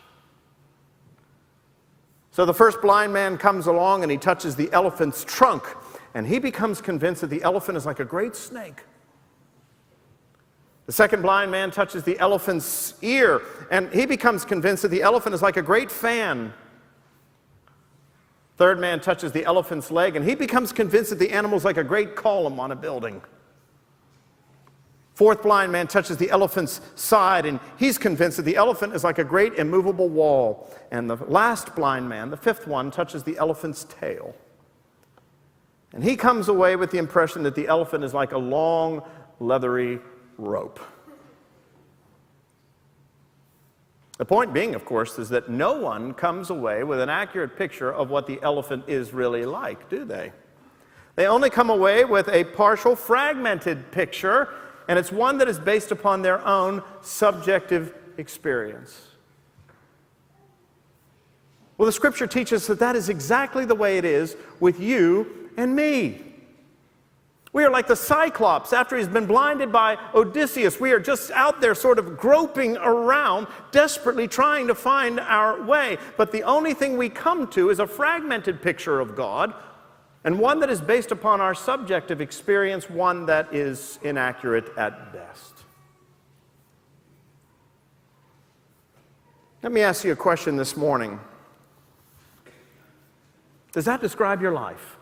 So 2.31 2.45
the 2.45 2.53
first 2.53 2.81
blind 2.81 3.11
man 3.11 3.37
comes 3.37 3.67
along 3.67 4.03
and 4.03 4.11
he 4.11 4.17
touches 4.17 4.55
the 4.55 4.71
elephant's 4.71 5.23
trunk, 5.23 5.63
and 6.13 6.27
he 6.27 6.39
becomes 6.39 6.81
convinced 6.81 7.21
that 7.21 7.29
the 7.29 7.43
elephant 7.43 7.77
is 7.77 7.85
like 7.85 7.99
a 7.99 8.05
great 8.05 8.35
snake. 8.35 8.83
The 10.85 10.93
second 10.93 11.21
blind 11.21 11.51
man 11.51 11.69
touches 11.69 12.03
the 12.03 12.17
elephant's 12.19 12.95
ear, 13.01 13.41
and 13.69 13.91
he 13.93 14.05
becomes 14.05 14.43
convinced 14.43 14.81
that 14.81 14.87
the 14.87 15.01
elephant 15.01 15.35
is 15.35 15.41
like 15.41 15.57
a 15.57 15.61
great 15.61 15.91
fan. 15.91 16.53
Third 18.59 18.77
man 18.77 18.99
touches 18.99 19.31
the 19.31 19.45
elephant's 19.45 19.89
leg, 19.89 20.17
and 20.17 20.25
he 20.25 20.35
becomes 20.35 20.73
convinced 20.73 21.11
that 21.11 21.19
the 21.19 21.31
animal 21.31 21.57
is 21.57 21.63
like 21.63 21.77
a 21.77 21.83
great 21.83 22.17
column 22.17 22.59
on 22.59 22.73
a 22.73 22.75
building. 22.75 23.21
Fourth 25.13 25.43
blind 25.43 25.71
man 25.71 25.87
touches 25.87 26.17
the 26.17 26.29
elephant's 26.29 26.81
side, 26.95 27.45
and 27.45 27.61
he's 27.77 27.97
convinced 27.97 28.35
that 28.35 28.43
the 28.43 28.57
elephant 28.57 28.93
is 28.93 29.05
like 29.05 29.17
a 29.17 29.23
great 29.23 29.53
immovable 29.53 30.09
wall. 30.09 30.69
And 30.91 31.09
the 31.09 31.15
last 31.15 31.73
blind 31.73 32.09
man, 32.09 32.31
the 32.31 32.37
fifth 32.37 32.67
one, 32.67 32.91
touches 32.91 33.23
the 33.23 33.37
elephant's 33.37 33.85
tail. 33.85 34.35
And 35.93 36.03
he 36.03 36.17
comes 36.17 36.49
away 36.49 36.75
with 36.75 36.91
the 36.91 36.97
impression 36.97 37.43
that 37.43 37.55
the 37.55 37.69
elephant 37.69 38.03
is 38.03 38.13
like 38.13 38.33
a 38.33 38.37
long, 38.37 39.03
leathery 39.39 39.99
rope. 40.37 40.81
The 44.19 44.25
point 44.25 44.53
being, 44.53 44.75
of 44.75 44.83
course, 44.83 45.17
is 45.17 45.29
that 45.29 45.47
no 45.49 45.73
one 45.79 46.13
comes 46.13 46.49
away 46.49 46.83
with 46.83 46.99
an 46.99 47.09
accurate 47.09 47.57
picture 47.57 47.91
of 47.91 48.09
what 48.09 48.27
the 48.27 48.37
elephant 48.43 48.83
is 48.85 49.13
really 49.13 49.45
like, 49.45 49.89
do 49.89 50.03
they? 50.03 50.33
They 51.15 51.25
only 51.25 51.49
come 51.49 51.69
away 51.69 52.03
with 52.03 52.27
a 52.27 52.43
partial, 52.43 52.97
fragmented 52.97 53.91
picture, 53.91 54.49
and 54.89 54.99
it's 54.99 55.11
one 55.11 55.37
that 55.37 55.47
is 55.47 55.57
based 55.57 55.91
upon 55.91 56.21
their 56.21 56.45
own 56.45 56.83
subjective 57.01 57.93
experience. 58.17 59.07
Well, 61.77 61.85
the 61.85 61.93
scripture 61.93 62.27
teaches 62.27 62.67
that 62.67 62.79
that 62.79 62.97
is 62.97 63.07
exactly 63.07 63.63
the 63.63 63.75
way 63.75 63.97
it 63.97 64.03
is 64.03 64.35
with 64.59 64.81
you 64.81 65.49
and 65.55 65.73
me. 65.73 66.28
We 67.51 67.63
are 67.63 67.71
like 67.71 67.87
the 67.87 67.95
Cyclops 67.95 68.73
after 68.73 68.95
he's 68.95 69.07
been 69.07 69.25
blinded 69.25 69.71
by 69.71 69.97
Odysseus. 70.13 70.79
We 70.79 70.91
are 70.91 70.99
just 70.99 71.31
out 71.31 71.61
there, 71.61 71.73
sort 71.73 71.97
of 71.97 72.15
groping 72.15 72.77
around, 72.77 73.47
desperately 73.71 74.27
trying 74.27 74.67
to 74.67 74.75
find 74.75 75.19
our 75.19 75.63
way. 75.63 75.97
But 76.15 76.31
the 76.31 76.43
only 76.43 76.75
thing 76.75 76.95
we 76.95 77.09
come 77.09 77.47
to 77.51 77.71
is 77.71 77.79
a 77.79 77.87
fragmented 77.87 78.61
picture 78.61 78.99
of 78.99 79.15
God, 79.15 79.55
and 80.23 80.37
one 80.37 80.59
that 80.59 80.69
is 80.69 80.79
based 80.79 81.11
upon 81.11 81.41
our 81.41 81.55
subjective 81.55 82.21
experience, 82.21 82.87
one 82.87 83.25
that 83.25 83.51
is 83.51 83.97
inaccurate 84.03 84.71
at 84.77 85.11
best. 85.11 85.63
Let 89.63 89.71
me 89.71 89.81
ask 89.81 90.03
you 90.03 90.11
a 90.11 90.15
question 90.15 90.55
this 90.55 90.77
morning 90.77 91.19
Does 93.71 93.85
that 93.85 94.01
describe 94.01 94.39
your 94.39 94.51
life? 94.51 94.98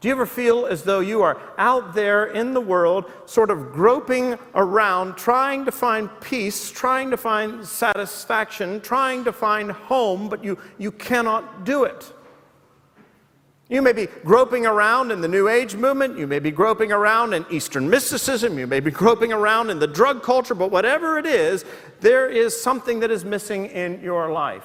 Do 0.00 0.08
you 0.08 0.14
ever 0.14 0.24
feel 0.24 0.64
as 0.64 0.82
though 0.82 1.00
you 1.00 1.20
are 1.20 1.38
out 1.58 1.92
there 1.92 2.24
in 2.28 2.54
the 2.54 2.60
world, 2.60 3.04
sort 3.26 3.50
of 3.50 3.70
groping 3.70 4.38
around, 4.54 5.18
trying 5.18 5.66
to 5.66 5.72
find 5.72 6.08
peace, 6.22 6.70
trying 6.70 7.10
to 7.10 7.18
find 7.18 7.66
satisfaction, 7.66 8.80
trying 8.80 9.24
to 9.24 9.32
find 9.32 9.70
home, 9.70 10.30
but 10.30 10.42
you, 10.42 10.56
you 10.78 10.90
cannot 10.90 11.66
do 11.66 11.84
it? 11.84 12.14
You 13.68 13.82
may 13.82 13.92
be 13.92 14.06
groping 14.24 14.64
around 14.64 15.12
in 15.12 15.20
the 15.20 15.28
New 15.28 15.48
Age 15.48 15.76
movement, 15.76 16.18
you 16.18 16.26
may 16.26 16.38
be 16.38 16.50
groping 16.50 16.92
around 16.92 17.34
in 17.34 17.44
Eastern 17.50 17.88
mysticism, 17.88 18.58
you 18.58 18.66
may 18.66 18.80
be 18.80 18.90
groping 18.90 19.34
around 19.34 19.68
in 19.68 19.78
the 19.78 19.86
drug 19.86 20.22
culture, 20.22 20.54
but 20.54 20.70
whatever 20.70 21.18
it 21.18 21.26
is, 21.26 21.66
there 22.00 22.26
is 22.26 22.58
something 22.58 23.00
that 23.00 23.10
is 23.10 23.22
missing 23.22 23.66
in 23.66 24.00
your 24.00 24.32
life. 24.32 24.64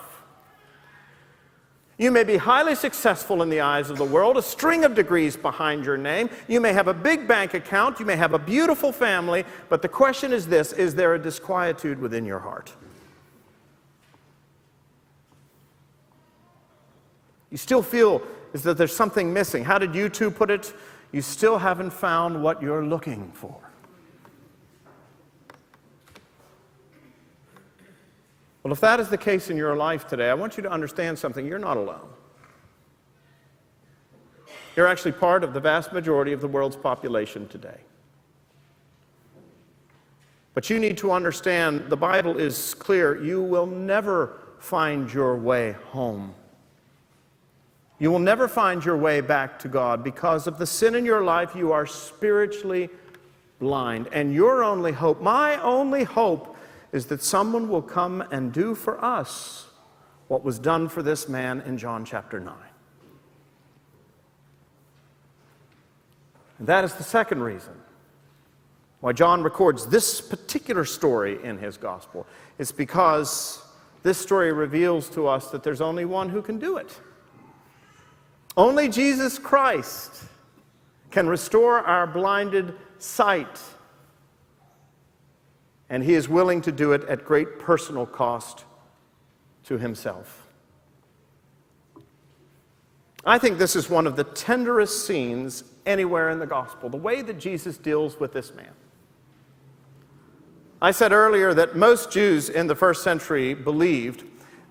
You 1.98 2.12
may 2.12 2.26
be 2.26 2.36
highly 2.36 2.76
successful 2.76 3.42
in 3.42 3.50
the 3.50 3.62
eyes 3.62 3.90
of 3.90 3.98
the 3.98 4.04
world, 4.04 4.36
a 4.36 4.42
string 4.42 4.84
of 4.84 4.96
degrees 4.96 5.38
behind 5.38 5.86
your 5.86 5.96
name. 5.96 6.30
You 6.48 6.60
may 6.60 6.74
have 6.74 6.90
a 6.90 6.94
big 6.94 7.26
bank 7.26 7.54
account. 7.54 8.02
You 8.02 8.06
may 8.06 8.18
have 8.18 8.34
a 8.34 8.40
beautiful 8.40 8.92
family. 8.92 9.46
But 9.70 9.82
the 9.82 9.88
question 9.88 10.34
is 10.34 10.48
this 10.48 10.74
Is 10.74 10.96
there 10.96 11.14
a 11.14 11.20
disquietude 11.20 12.00
within 12.00 12.26
your 12.26 12.40
heart? 12.40 12.74
You 17.50 17.58
still 17.58 17.82
feel 17.82 18.22
as 18.54 18.64
that 18.64 18.78
there's 18.78 18.96
something 18.96 19.32
missing. 19.32 19.64
How 19.64 19.78
did 19.78 19.94
U2 19.94 20.36
put 20.36 20.52
it? 20.52 20.74
You 21.14 21.22
still 21.22 21.58
haven't 21.58 21.92
found 21.92 22.44
what 22.44 22.62
you're 22.62 22.86
looking 22.86 23.32
for. 23.32 23.65
Well, 28.66 28.74
if 28.74 28.80
that 28.80 29.00
is 29.00 29.10
the 29.10 29.18
case 29.18 29.52
in 29.52 29.58
your 29.58 29.76
life 29.76 30.08
today, 30.08 30.28
I 30.28 30.34
want 30.34 30.58
you 30.58 30.64
to 30.64 30.72
understand 30.72 31.20
something. 31.20 31.46
You're 31.46 31.60
not 31.60 31.78
alone. 31.78 32.10
You're 34.76 34.88
actually 34.88 35.12
part 35.12 35.44
of 35.44 35.54
the 35.54 35.60
vast 35.60 35.94
majority 35.94 36.34
of 36.34 36.42
the 36.42 36.48
world's 36.48 36.76
population 36.76 37.48
today. 37.48 37.78
But 40.56 40.68
you 40.72 40.80
need 40.80 40.98
to 40.98 41.12
understand 41.12 41.90
the 41.90 41.96
Bible 41.96 42.40
is 42.40 42.74
clear. 42.74 43.24
You 43.24 43.40
will 43.44 43.68
never 43.68 44.40
find 44.58 45.14
your 45.14 45.38
way 45.38 45.74
home. 45.92 46.34
You 48.00 48.10
will 48.10 48.18
never 48.18 48.48
find 48.48 48.84
your 48.84 48.98
way 48.98 49.22
back 49.22 49.60
to 49.60 49.68
God 49.68 50.04
because 50.04 50.48
of 50.48 50.58
the 50.58 50.66
sin 50.66 50.96
in 50.96 51.06
your 51.06 51.24
life. 51.24 51.56
You 51.56 51.72
are 51.72 51.86
spiritually 51.86 52.90
blind. 53.60 54.10
And 54.12 54.34
your 54.34 54.64
only 54.64 54.92
hope, 54.92 55.22
my 55.22 55.62
only 55.62 56.04
hope, 56.04 56.55
is 56.96 57.08
that 57.08 57.22
someone 57.22 57.68
will 57.68 57.82
come 57.82 58.22
and 58.32 58.54
do 58.54 58.74
for 58.74 59.04
us 59.04 59.68
what 60.30 60.46
was 60.46 60.58
done 60.58 60.88
for 60.88 61.04
this 61.04 61.28
man 61.28 61.60
in 61.66 61.78
John 61.78 62.06
chapter 62.06 62.40
9. 62.40 62.56
And 66.58 66.68
that 66.68 66.86
is 66.86 66.94
the 66.94 67.04
second 67.04 67.44
reason 67.44 67.74
why 69.02 69.12
John 69.12 69.44
records 69.44 69.88
this 69.88 70.22
particular 70.22 70.86
story 70.86 71.38
in 71.44 71.58
his 71.58 71.76
gospel. 71.76 72.26
It's 72.58 72.72
because 72.72 73.62
this 74.04 74.18
story 74.18 74.54
reveals 74.54 75.10
to 75.10 75.28
us 75.28 75.52
that 75.52 75.64
there's 75.64 75.82
only 75.82 76.06
one 76.06 76.30
who 76.30 76.42
can 76.42 76.60
do 76.60 76.78
it. 76.78 76.98
Only 78.56 78.88
Jesus 78.88 79.38
Christ 79.38 80.24
can 81.12 81.28
restore 81.28 81.80
our 81.80 82.08
blinded 82.08 82.74
sight 83.00 83.60
and 85.90 86.04
he 86.04 86.14
is 86.14 86.28
willing 86.28 86.62
to 86.62 86.72
do 86.72 86.94
it 86.94 87.04
at 87.06 87.26
great 87.26 87.60
personal 87.60 88.06
cost 88.06 88.66
to 89.66 89.78
himself. 89.78 90.48
I 93.26 93.40
think 93.40 93.58
this 93.58 93.76
is 93.76 93.90
one 93.90 94.06
of 94.06 94.16
the 94.16 94.24
tenderest 94.24 95.08
scenes 95.08 95.64
anywhere 95.86 96.30
in 96.30 96.40
the 96.40 96.46
gospel, 96.46 96.90
the 96.90 96.98
way 96.98 97.22
that 97.22 97.40
Jesus 97.40 97.78
deals 97.78 98.20
with 98.20 98.34
this 98.34 98.54
man. 98.54 98.72
I 100.82 100.92
said 100.92 101.12
earlier 101.12 101.54
that 101.54 101.76
most 101.76 102.12
Jews 102.12 102.50
in 102.50 102.68
the 102.68 102.76
first 102.76 103.04
century 103.04 103.54
believed 103.54 104.24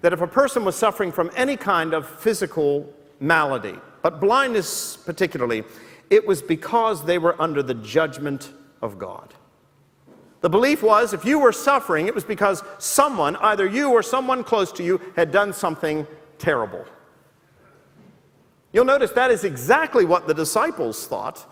that 0.02 0.12
if 0.12 0.20
a 0.20 0.26
person 0.26 0.64
was 0.64 0.76
suffering 0.76 1.10
from 1.10 1.30
any 1.34 1.56
kind 1.56 1.94
of 1.94 2.06
physical 2.06 2.92
malady, 3.18 3.76
but 4.02 4.20
blindness 4.20 4.96
particularly, 4.96 5.64
it 6.10 6.26
was 6.26 6.42
because 6.42 7.04
they 7.04 7.18
were 7.18 7.40
under 7.40 7.62
the 7.62 7.74
judgment 7.74 8.52
of 8.82 8.98
God. 8.98 9.34
The 10.44 10.50
belief 10.50 10.82
was 10.82 11.14
if 11.14 11.24
you 11.24 11.38
were 11.38 11.52
suffering, 11.52 12.06
it 12.06 12.14
was 12.14 12.22
because 12.22 12.62
someone, 12.76 13.34
either 13.36 13.66
you 13.66 13.88
or 13.88 14.02
someone 14.02 14.44
close 14.44 14.70
to 14.72 14.84
you, 14.84 15.00
had 15.16 15.32
done 15.32 15.54
something 15.54 16.06
terrible. 16.36 16.84
You'll 18.70 18.84
notice 18.84 19.10
that 19.12 19.30
is 19.30 19.44
exactly 19.44 20.04
what 20.04 20.26
the 20.26 20.34
disciples 20.34 21.06
thought. 21.06 21.50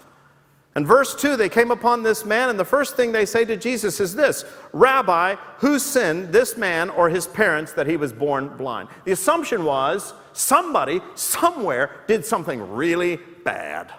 And 0.74 0.86
verse 0.86 1.14
2, 1.14 1.38
they 1.38 1.48
came 1.48 1.70
upon 1.70 2.02
this 2.02 2.26
man, 2.26 2.50
and 2.50 2.60
the 2.60 2.66
first 2.66 2.94
thing 2.94 3.12
they 3.12 3.24
say 3.24 3.46
to 3.46 3.56
Jesus 3.56 3.98
is 3.98 4.14
this 4.14 4.44
Rabbi, 4.74 5.36
who 5.60 5.78
sinned, 5.78 6.30
this 6.30 6.58
man 6.58 6.90
or 6.90 7.08
his 7.08 7.26
parents, 7.26 7.72
that 7.72 7.86
he 7.86 7.96
was 7.96 8.12
born 8.12 8.54
blind? 8.58 8.90
The 9.06 9.12
assumption 9.12 9.64
was 9.64 10.12
somebody, 10.34 11.00
somewhere, 11.14 12.02
did 12.06 12.26
something 12.26 12.74
really 12.74 13.16
bad. 13.42 13.90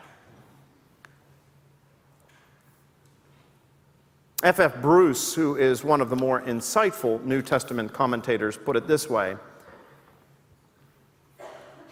F.F. 4.44 4.82
Bruce, 4.82 5.34
who 5.34 5.56
is 5.56 5.86
one 5.86 6.02
of 6.02 6.10
the 6.10 6.18
more 6.18 6.42
insightful 6.42 7.24
New 7.24 7.42
Testament 7.42 7.94
commentators, 7.94 8.58
put 8.58 8.76
it 8.76 8.88
this 8.88 9.10
way. 9.10 9.38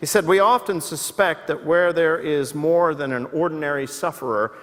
He 0.01 0.05
said, 0.05 0.27
We 0.27 0.39
often 0.39 0.81
suspect 0.81 1.48
that 1.48 1.65
where 1.65 1.93
there 1.93 2.20
is 2.20 2.53
more 2.53 2.93
than 2.93 3.13
an 3.13 3.25
ordinary 3.27 3.88
sufferer, 3.88 4.53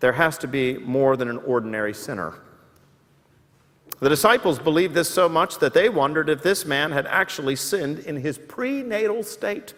there 0.00 0.14
has 0.14 0.38
to 0.38 0.48
be 0.48 0.76
more 0.78 1.16
than 1.16 1.28
an 1.28 1.36
ordinary 1.38 1.94
sinner. 1.94 2.34
The 4.00 4.08
disciples 4.08 4.58
believed 4.58 4.94
this 4.94 5.08
so 5.08 5.28
much 5.28 5.58
that 5.58 5.72
they 5.72 5.88
wondered 5.88 6.28
if 6.28 6.42
this 6.42 6.64
man 6.64 6.90
had 6.90 7.06
actually 7.06 7.54
sinned 7.54 8.00
in 8.00 8.16
his 8.16 8.38
prenatal 8.38 9.22
state. 9.22 9.74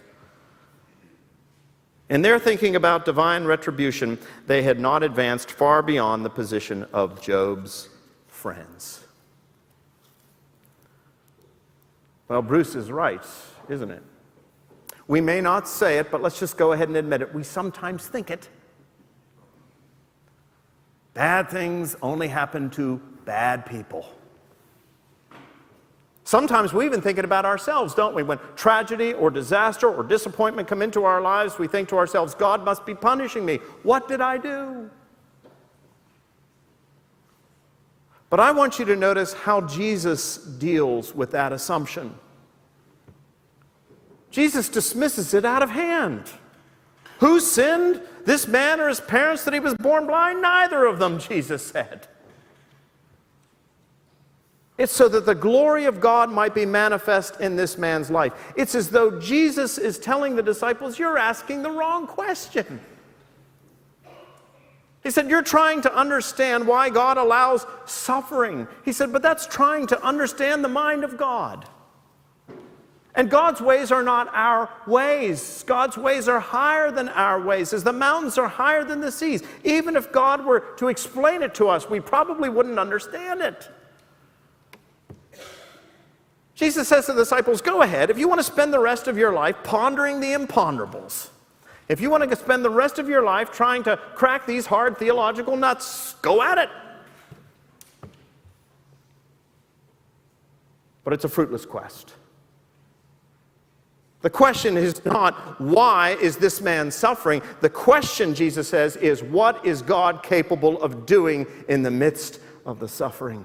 In 2.12 2.20
their 2.20 2.38
thinking 2.38 2.76
about 2.76 3.06
divine 3.06 3.46
retribution, 3.46 4.18
they 4.46 4.60
had 4.60 4.78
not 4.78 5.02
advanced 5.02 5.50
far 5.50 5.80
beyond 5.82 6.26
the 6.26 6.28
position 6.28 6.86
of 6.92 7.22
Job's 7.22 7.88
friends. 8.28 9.02
Well, 12.28 12.42
Bruce 12.42 12.74
is 12.74 12.90
right, 12.90 13.24
isn't 13.70 13.90
it? 13.90 14.02
We 15.08 15.22
may 15.22 15.40
not 15.40 15.66
say 15.66 15.96
it, 15.96 16.10
but 16.10 16.20
let's 16.20 16.38
just 16.38 16.58
go 16.58 16.72
ahead 16.72 16.88
and 16.88 16.98
admit 16.98 17.22
it. 17.22 17.34
We 17.34 17.44
sometimes 17.44 18.06
think 18.06 18.30
it. 18.30 18.46
Bad 21.14 21.48
things 21.48 21.96
only 22.02 22.28
happen 22.28 22.68
to 22.72 23.00
bad 23.24 23.64
people. 23.64 24.06
Sometimes 26.32 26.72
we 26.72 26.86
even 26.86 27.02
think 27.02 27.18
it 27.18 27.26
about 27.26 27.44
ourselves, 27.44 27.92
don't 27.94 28.14
we? 28.14 28.22
When 28.22 28.38
tragedy 28.56 29.12
or 29.12 29.30
disaster 29.30 29.86
or 29.86 30.02
disappointment 30.02 30.66
come 30.66 30.80
into 30.80 31.04
our 31.04 31.20
lives, 31.20 31.58
we 31.58 31.68
think 31.68 31.90
to 31.90 31.98
ourselves, 31.98 32.34
God 32.34 32.64
must 32.64 32.86
be 32.86 32.94
punishing 32.94 33.44
me. 33.44 33.58
What 33.82 34.08
did 34.08 34.22
I 34.22 34.38
do? 34.38 34.88
But 38.30 38.40
I 38.40 38.50
want 38.50 38.78
you 38.78 38.86
to 38.86 38.96
notice 38.96 39.34
how 39.34 39.60
Jesus 39.60 40.38
deals 40.38 41.14
with 41.14 41.32
that 41.32 41.52
assumption. 41.52 42.14
Jesus 44.30 44.70
dismisses 44.70 45.34
it 45.34 45.44
out 45.44 45.62
of 45.62 45.68
hand. 45.68 46.30
Who 47.18 47.40
sinned? 47.40 48.00
This 48.24 48.48
man 48.48 48.80
or 48.80 48.88
his 48.88 49.00
parents 49.00 49.44
that 49.44 49.52
he 49.52 49.60
was 49.60 49.74
born 49.74 50.06
blind? 50.06 50.40
Neither 50.40 50.86
of 50.86 50.98
them, 50.98 51.18
Jesus 51.28 51.62
said. 51.62 52.08
It's 54.78 54.92
so 54.92 55.08
that 55.08 55.26
the 55.26 55.34
glory 55.34 55.84
of 55.84 56.00
God 56.00 56.30
might 56.30 56.54
be 56.54 56.64
manifest 56.64 57.40
in 57.40 57.56
this 57.56 57.76
man's 57.76 58.10
life. 58.10 58.32
It's 58.56 58.74
as 58.74 58.90
though 58.90 59.20
Jesus 59.20 59.76
is 59.76 59.98
telling 59.98 60.34
the 60.34 60.42
disciples, 60.42 60.98
You're 60.98 61.18
asking 61.18 61.62
the 61.62 61.70
wrong 61.70 62.06
question. 62.06 62.80
He 65.02 65.10
said, 65.10 65.28
You're 65.28 65.42
trying 65.42 65.82
to 65.82 65.94
understand 65.94 66.66
why 66.66 66.88
God 66.88 67.18
allows 67.18 67.66
suffering. 67.84 68.66
He 68.84 68.92
said, 68.92 69.12
But 69.12 69.22
that's 69.22 69.46
trying 69.46 69.88
to 69.88 70.02
understand 70.02 70.64
the 70.64 70.68
mind 70.68 71.04
of 71.04 71.18
God. 71.18 71.68
And 73.14 73.28
God's 73.28 73.60
ways 73.60 73.92
are 73.92 74.02
not 74.02 74.28
our 74.32 74.70
ways. 74.86 75.64
God's 75.66 75.98
ways 75.98 76.28
are 76.28 76.40
higher 76.40 76.90
than 76.90 77.10
our 77.10 77.38
ways, 77.38 77.74
as 77.74 77.84
the 77.84 77.92
mountains 77.92 78.38
are 78.38 78.48
higher 78.48 78.84
than 78.84 79.00
the 79.00 79.12
seas. 79.12 79.42
Even 79.64 79.96
if 79.96 80.10
God 80.12 80.46
were 80.46 80.60
to 80.78 80.88
explain 80.88 81.42
it 81.42 81.54
to 81.56 81.68
us, 81.68 81.90
we 81.90 82.00
probably 82.00 82.48
wouldn't 82.48 82.78
understand 82.78 83.42
it. 83.42 83.68
Jesus 86.54 86.88
says 86.88 87.06
to 87.06 87.12
the 87.12 87.22
disciples, 87.22 87.60
Go 87.60 87.82
ahead. 87.82 88.10
If 88.10 88.18
you 88.18 88.28
want 88.28 88.40
to 88.40 88.44
spend 88.44 88.72
the 88.72 88.78
rest 88.78 89.08
of 89.08 89.16
your 89.16 89.32
life 89.32 89.56
pondering 89.64 90.20
the 90.20 90.28
imponderables, 90.28 91.28
if 91.88 92.00
you 92.00 92.10
want 92.10 92.28
to 92.28 92.36
spend 92.36 92.64
the 92.64 92.70
rest 92.70 92.98
of 92.98 93.08
your 93.08 93.22
life 93.22 93.50
trying 93.50 93.82
to 93.84 93.96
crack 93.96 94.46
these 94.46 94.66
hard 94.66 94.96
theological 94.96 95.56
nuts, 95.56 96.14
go 96.22 96.42
at 96.42 96.58
it. 96.58 96.70
But 101.04 101.12
it's 101.12 101.24
a 101.24 101.28
fruitless 101.28 101.66
quest. 101.66 102.14
The 104.22 104.30
question 104.30 104.76
is 104.76 105.04
not, 105.04 105.60
why 105.60 106.16
is 106.20 106.36
this 106.36 106.60
man 106.60 106.92
suffering? 106.92 107.42
The 107.60 107.68
question, 107.68 108.36
Jesus 108.36 108.68
says, 108.68 108.94
is, 108.96 109.20
what 109.20 109.66
is 109.66 109.82
God 109.82 110.22
capable 110.22 110.80
of 110.80 111.06
doing 111.06 111.44
in 111.68 111.82
the 111.82 111.90
midst 111.90 112.38
of 112.64 112.78
the 112.78 112.86
suffering? 112.86 113.44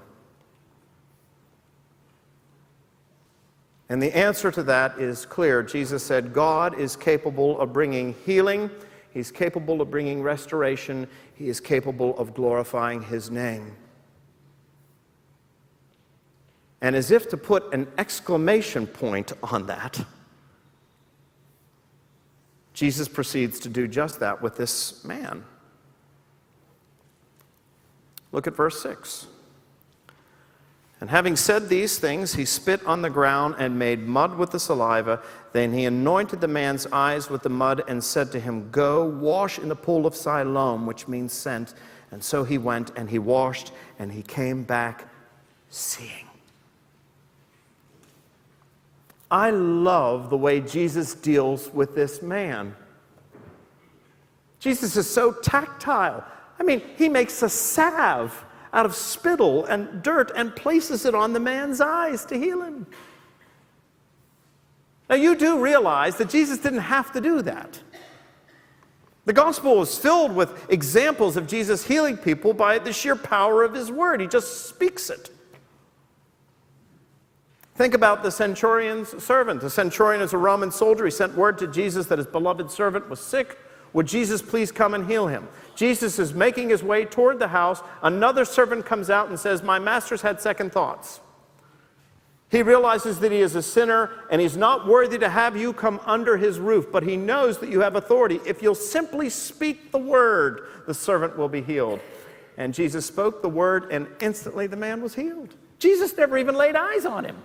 And 3.90 4.02
the 4.02 4.16
answer 4.16 4.52
to 4.52 4.64
that 4.64 5.00
is 5.00 5.26
clear. 5.26 5.64
Jesus 5.64 6.04
said, 6.04 6.34
God 6.34 6.78
is 6.78 6.96
capable 6.96 7.60
of 7.60 7.72
bringing 7.72 8.16
healing, 8.26 8.70
He's 9.12 9.32
capable 9.32 9.82
of 9.82 9.90
bringing 9.90 10.22
restoration, 10.22 11.08
He 11.36 11.50
is 11.50 11.60
capable 11.60 12.18
of 12.18 12.34
glorifying 12.34 13.02
His 13.02 13.32
name. 13.32 13.76
And 16.82 16.96
as 16.96 17.12
if 17.12 17.30
to 17.30 17.38
put 17.38 17.74
an 17.74 17.88
exclamation 17.98 18.86
point 18.86 19.34
on 19.42 19.66
that, 19.68 20.06
Jesus 22.74 23.08
proceeds 23.08 23.60
to 23.62 23.70
do 23.70 23.88
just 23.88 24.20
that 24.20 24.42
with 24.42 24.56
this 24.58 25.04
man. 25.04 25.44
Look 28.32 28.46
at 28.46 28.56
verse 28.56 28.80
6. 28.84 29.28
And 31.00 31.10
having 31.12 31.36
said 31.36 31.70
these 31.70 32.00
things, 32.00 32.34
he 32.34 32.46
spit 32.46 32.84
on 32.86 33.04
the 33.04 33.10
ground 33.10 33.56
and 33.60 33.78
made 33.78 34.08
mud 34.08 34.36
with 34.36 34.50
the 34.50 34.60
saliva. 34.60 35.22
Then 35.54 35.72
he 35.72 35.86
anointed 35.86 36.42
the 36.42 36.48
man's 36.48 36.88
eyes 36.88 37.30
with 37.30 37.44
the 37.44 37.50
mud 37.50 37.84
and 37.88 38.04
said 38.04 38.32
to 38.32 38.40
him, 38.40 38.72
Go 38.72 39.06
wash 39.06 39.60
in 39.60 39.70
the 39.70 39.76
pool 39.76 40.08
of 40.08 40.16
Siloam, 40.16 40.88
which 40.88 41.08
means 41.08 41.34
sent. 41.34 41.76
And 42.10 42.24
so 42.24 42.44
he 42.44 42.58
went 42.58 42.92
and 42.96 43.10
he 43.10 43.20
washed 43.20 43.72
and 44.00 44.12
he 44.12 44.24
came 44.24 44.64
back 44.64 45.08
seeing. 45.70 46.26
I 49.30 49.52
love 49.52 50.30
the 50.30 50.38
way 50.38 50.62
Jesus 50.62 51.14
deals 51.14 51.72
with 51.74 51.94
this 51.94 52.22
man. 52.22 52.76
Jesus 54.60 54.96
is 54.96 55.08
so 55.08 55.32
tactile. 55.32 56.24
I 56.60 56.64
mean, 56.64 56.82
he 56.98 57.10
makes 57.10 57.44
a 57.44 57.50
salve 57.50 58.46
out 58.74 58.86
of 58.86 58.96
spittle 58.96 59.66
and 59.66 60.02
dirt 60.04 60.32
and 60.36 60.56
places 60.56 61.06
it 61.06 61.16
on 61.16 61.34
the 61.34 61.40
man's 61.40 61.82
eyes 61.82 62.26
to 62.26 62.38
heal 62.38 62.62
him. 62.62 62.88
Now, 65.10 65.16
you 65.16 65.36
do 65.36 65.60
realize 65.60 66.18
that 66.18 66.30
Jesus 66.30 66.60
didn't 66.60 66.80
have 66.80 67.14
to 67.14 67.22
do 67.22 67.42
that. 67.44 67.80
The 69.26 69.34
gospel 69.34 69.82
is 69.82 69.98
filled 69.98 70.34
with 70.36 70.70
examples 70.70 71.38
of 71.38 71.48
Jesus 71.48 71.86
healing 71.86 72.18
people 72.18 72.54
by 72.54 72.80
the 72.80 72.94
sheer 72.94 73.16
power 73.16 73.64
of 73.64 73.74
his 73.74 73.92
word. 73.92 74.22
He 74.22 74.28
just 74.28 74.68
speaks 74.68 75.10
it. 75.10 75.30
Think 77.76 77.94
about 77.94 78.24
the 78.24 78.32
centurion's 78.32 79.22
servant. 79.24 79.62
The 79.62 79.70
centurion 79.70 80.22
is 80.22 80.34
a 80.34 80.38
Roman 80.38 80.72
soldier. 80.72 81.06
He 81.06 81.12
sent 81.12 81.36
word 81.36 81.58
to 81.60 81.68
Jesus 81.68 82.08
that 82.08 82.18
his 82.18 82.28
beloved 82.28 82.72
servant 82.72 83.10
was 83.10 83.20
sick. 83.20 83.60
Would 83.94 84.08
Jesus 84.08 84.42
please 84.42 84.72
come 84.72 84.94
and 84.94 85.06
heal 85.06 85.28
him? 85.28 85.48
Jesus 85.78 86.18
is 86.18 86.34
making 86.34 86.70
his 86.70 86.82
way 86.82 87.06
toward 87.06 87.38
the 87.38 87.50
house. 87.50 87.84
Another 88.02 88.46
servant 88.46 88.84
comes 88.84 89.12
out 89.12 89.30
and 89.30 89.40
says, 89.40 89.62
My 89.62 89.78
master's 89.78 90.24
had 90.24 90.42
second 90.42 90.72
thoughts. 90.72 91.20
He 92.50 92.64
realizes 92.64 93.20
that 93.20 93.32
he 93.32 93.42
is 93.42 93.56
a 93.56 93.62
sinner 93.62 94.10
and 94.32 94.42
he's 94.42 94.58
not 94.58 94.88
worthy 94.88 95.20
to 95.20 95.30
have 95.30 95.56
you 95.56 95.74
come 95.74 96.00
under 96.04 96.36
his 96.36 96.60
roof, 96.60 96.88
but 96.92 97.04
he 97.04 97.16
knows 97.16 97.60
that 97.60 97.70
you 97.70 97.82
have 97.82 97.96
authority. 97.96 98.40
If 98.44 98.64
you'll 98.64 98.74
simply 98.74 99.30
speak 99.30 99.92
the 99.92 100.00
word, 100.00 100.68
the 100.88 100.96
servant 100.96 101.38
will 101.38 101.50
be 101.50 101.62
healed. 101.62 102.00
And 102.58 102.74
Jesus 102.74 103.06
spoke 103.06 103.44
the 103.44 103.50
word, 103.50 103.92
and 103.92 104.08
instantly 104.20 104.66
the 104.66 104.78
man 104.78 105.04
was 105.04 105.14
healed. 105.14 105.54
Jesus 105.78 106.18
never 106.18 106.40
even 106.40 106.56
laid 106.56 106.76
eyes 106.76 107.06
on 107.06 107.24
him. 107.24 107.38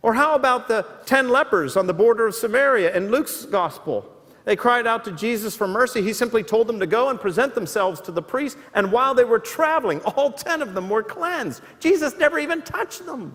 Or 0.00 0.14
how 0.14 0.34
about 0.34 0.66
the 0.66 0.86
10 1.04 1.28
lepers 1.28 1.76
on 1.76 1.86
the 1.86 1.92
border 1.92 2.26
of 2.28 2.34
Samaria 2.34 2.96
in 2.96 3.10
Luke's 3.10 3.44
gospel? 3.44 4.15
They 4.46 4.54
cried 4.54 4.86
out 4.86 5.04
to 5.06 5.12
Jesus 5.12 5.56
for 5.56 5.66
mercy. 5.66 6.00
He 6.02 6.12
simply 6.12 6.44
told 6.44 6.68
them 6.68 6.78
to 6.78 6.86
go 6.86 7.10
and 7.10 7.20
present 7.20 7.56
themselves 7.56 8.00
to 8.02 8.12
the 8.12 8.22
priest. 8.22 8.56
And 8.74 8.92
while 8.92 9.12
they 9.12 9.24
were 9.24 9.40
traveling, 9.40 10.00
all 10.02 10.30
10 10.30 10.62
of 10.62 10.72
them 10.72 10.88
were 10.88 11.02
cleansed. 11.02 11.62
Jesus 11.80 12.16
never 12.16 12.38
even 12.38 12.62
touched 12.62 13.04
them. 13.04 13.34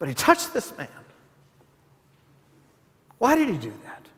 But 0.00 0.08
he 0.08 0.14
touched 0.14 0.52
this 0.52 0.76
man. 0.76 0.88
Why 3.18 3.36
did 3.36 3.48
he 3.48 3.56
do 3.56 3.72
that? 3.84 4.08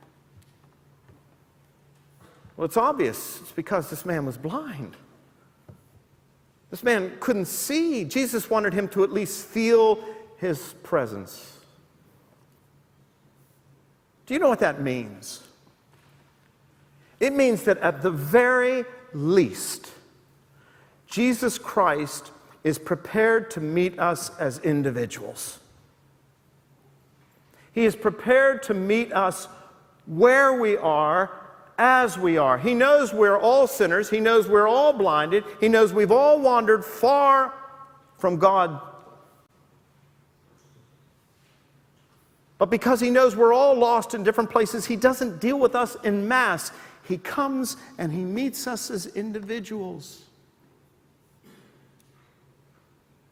Well, 2.56 2.64
it's 2.64 2.78
obvious. 2.78 3.40
It's 3.42 3.52
because 3.52 3.90
this 3.90 4.06
man 4.06 4.24
was 4.24 4.38
blind. 4.38 4.96
This 6.70 6.82
man 6.82 7.18
couldn't 7.20 7.44
see. 7.44 8.06
Jesus 8.06 8.48
wanted 8.48 8.72
him 8.72 8.88
to 8.88 9.04
at 9.04 9.12
least 9.12 9.46
feel 9.46 10.02
his 10.38 10.74
presence. 10.82 11.55
Do 14.26 14.34
you 14.34 14.40
know 14.40 14.48
what 14.48 14.58
that 14.58 14.80
means? 14.80 15.42
It 17.20 17.32
means 17.32 17.62
that 17.62 17.78
at 17.78 18.02
the 18.02 18.10
very 18.10 18.84
least, 19.14 19.90
Jesus 21.06 21.58
Christ 21.58 22.32
is 22.64 22.78
prepared 22.78 23.50
to 23.52 23.60
meet 23.60 23.98
us 23.98 24.36
as 24.38 24.58
individuals. 24.58 25.60
He 27.72 27.84
is 27.84 27.94
prepared 27.94 28.62
to 28.64 28.74
meet 28.74 29.12
us 29.12 29.48
where 30.06 30.60
we 30.60 30.76
are 30.76 31.30
as 31.78 32.18
we 32.18 32.38
are. 32.38 32.58
He 32.58 32.74
knows 32.74 33.12
we're 33.12 33.38
all 33.38 33.66
sinners. 33.66 34.10
He 34.10 34.18
knows 34.18 34.48
we're 34.48 34.68
all 34.68 34.92
blinded. 34.92 35.44
He 35.60 35.68
knows 35.68 35.92
we've 35.92 36.12
all 36.12 36.40
wandered 36.40 36.84
far 36.84 37.54
from 38.18 38.38
God. 38.38 38.80
But 42.58 42.70
because 42.70 43.00
He 43.00 43.10
knows 43.10 43.36
we're 43.36 43.52
all 43.52 43.74
lost 43.74 44.14
in 44.14 44.22
different 44.22 44.50
places, 44.50 44.86
He 44.86 44.96
doesn't 44.96 45.40
deal 45.40 45.58
with 45.58 45.74
us 45.74 45.96
in 46.04 46.26
mass. 46.26 46.72
He 47.04 47.18
comes 47.18 47.76
and 47.98 48.12
He 48.12 48.22
meets 48.22 48.66
us 48.66 48.90
as 48.90 49.06
individuals. 49.08 50.22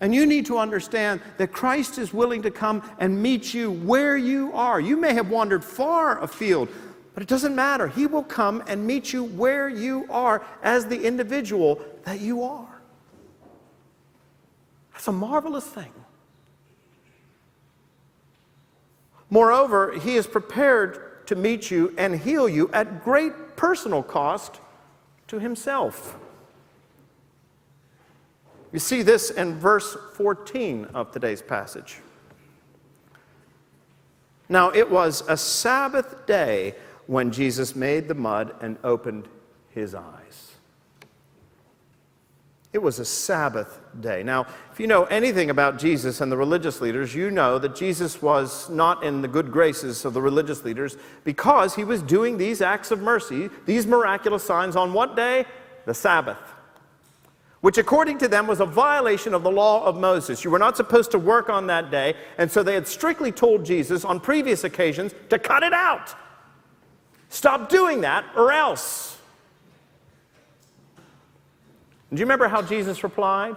And 0.01 0.15
you 0.15 0.27
need 0.27 0.45
to 0.47 0.59
understand 0.59 1.23
that 1.39 1.53
Christ 1.53 1.97
is 1.97 2.13
willing 2.13 2.43
to 2.43 2.51
come 2.51 2.83
and 2.99 3.23
meet 3.23 3.55
you 3.55 3.71
where 3.71 4.19
you 4.19 4.53
are. 4.53 4.79
You 4.79 4.99
may 4.99 5.15
have 5.15 5.31
wandered 5.31 5.65
far 5.65 6.21
afield, 6.23 6.69
but 7.15 7.23
it 7.23 7.29
doesn't 7.29 7.55
matter. 7.55 7.89
He 7.89 8.07
will 8.07 8.25
come 8.25 8.63
and 8.67 8.87
meet 8.87 9.15
you 9.15 9.25
where 9.25 9.69
you 9.69 10.07
are 10.11 10.45
as 10.63 10.85
the 10.85 11.01
individual 11.03 11.81
that 12.05 12.21
you 12.21 12.43
are. 12.43 12.83
That's 14.93 15.09
a 15.09 15.13
marvelous 15.13 15.65
thing. 15.65 15.93
Moreover, 19.35 19.99
He 19.99 20.15
is 20.15 20.29
prepared 20.29 21.27
to 21.27 21.35
meet 21.35 21.69
you 21.69 21.93
and 21.99 22.15
heal 22.15 22.49
you 22.49 22.71
at 22.73 23.03
great 23.03 23.57
personal 23.57 24.01
cost 24.01 24.61
to 25.27 25.41
Himself. 25.41 26.17
You 28.71 28.79
see 28.79 29.03
this 29.03 29.31
in 29.31 29.59
verse 29.59 29.97
14 30.13 30.85
of 30.95 31.11
today's 31.11 31.43
passage. 31.43 31.97
Now, 34.49 34.71
it 34.71 34.89
was 34.89 35.25
a 35.29 35.37
Sabbath 35.37 36.27
day 36.27 36.77
when 37.09 37.33
Jesus 37.33 37.75
made 37.75 38.07
the 38.07 38.15
mud 38.15 38.55
and 38.61 38.79
opened 38.85 39.27
his 39.71 39.97
eyes. 39.97 40.44
It 42.75 42.83
was 42.83 42.99
a 42.99 43.05
Sabbath 43.05 43.81
day. 44.01 44.25
Now, 44.25 44.47
if 44.73 44.81
you 44.81 44.89
know 44.89 45.05
anything 45.05 45.49
about 45.49 45.79
Jesus 45.79 46.21
and 46.21 46.31
the 46.31 46.37
religious 46.37 46.81
leaders, 46.81 47.15
you 47.15 47.31
know 47.31 47.57
that 47.61 47.77
Jesus 47.77 48.21
was 48.21 48.69
not 48.69 49.05
in 49.05 49.23
the 49.23 49.29
good 49.29 49.53
graces 49.53 50.05
of 50.05 50.13
the 50.13 50.21
religious 50.21 50.65
leaders 50.65 50.97
because 51.23 51.77
he 51.77 51.85
was 51.85 52.03
doing 52.03 52.37
these 52.37 52.61
acts 52.61 52.91
of 52.91 53.01
mercy, 53.01 53.49
these 53.65 53.87
miraculous 53.87 54.43
signs 54.43 54.75
on 54.75 54.93
what 54.93 55.15
day? 55.15 55.47
The 55.87 55.95
Sabbath 55.95 56.39
which 57.65 57.79
according 57.79 58.19
to 58.19 58.29
them 58.29 58.47
was 58.47 58.61
a 58.61 58.67
violation 58.67 59.33
of 59.33 59.43
the 59.43 59.51
law 59.51 59.83
of 59.87 59.97
Moses. 59.97 60.45
You 60.45 60.51
were 60.51 60.59
not 60.59 60.77
supposed 60.77 61.11
to 61.13 61.19
work 61.19 61.49
on 61.49 61.67
that 61.69 61.91
day, 61.91 62.15
and 62.37 62.53
so 62.53 62.63
they 62.63 62.75
had 62.75 62.87
strictly 62.87 63.33
told 63.33 63.65
Jesus 63.65 64.05
on 64.05 64.21
previous 64.21 64.65
occasions 64.65 65.15
to 65.31 65.39
cut 65.39 65.63
it 65.63 65.73
out. 65.73 66.15
Stop 67.31 67.71
doing 67.71 68.03
that, 68.03 68.27
or 68.37 68.53
else. 68.53 69.17
Do 72.17 72.21
you 72.21 72.27
remember 72.27 72.49
how 72.49 72.63
Jesus 72.63 73.03
replied? 73.03 73.57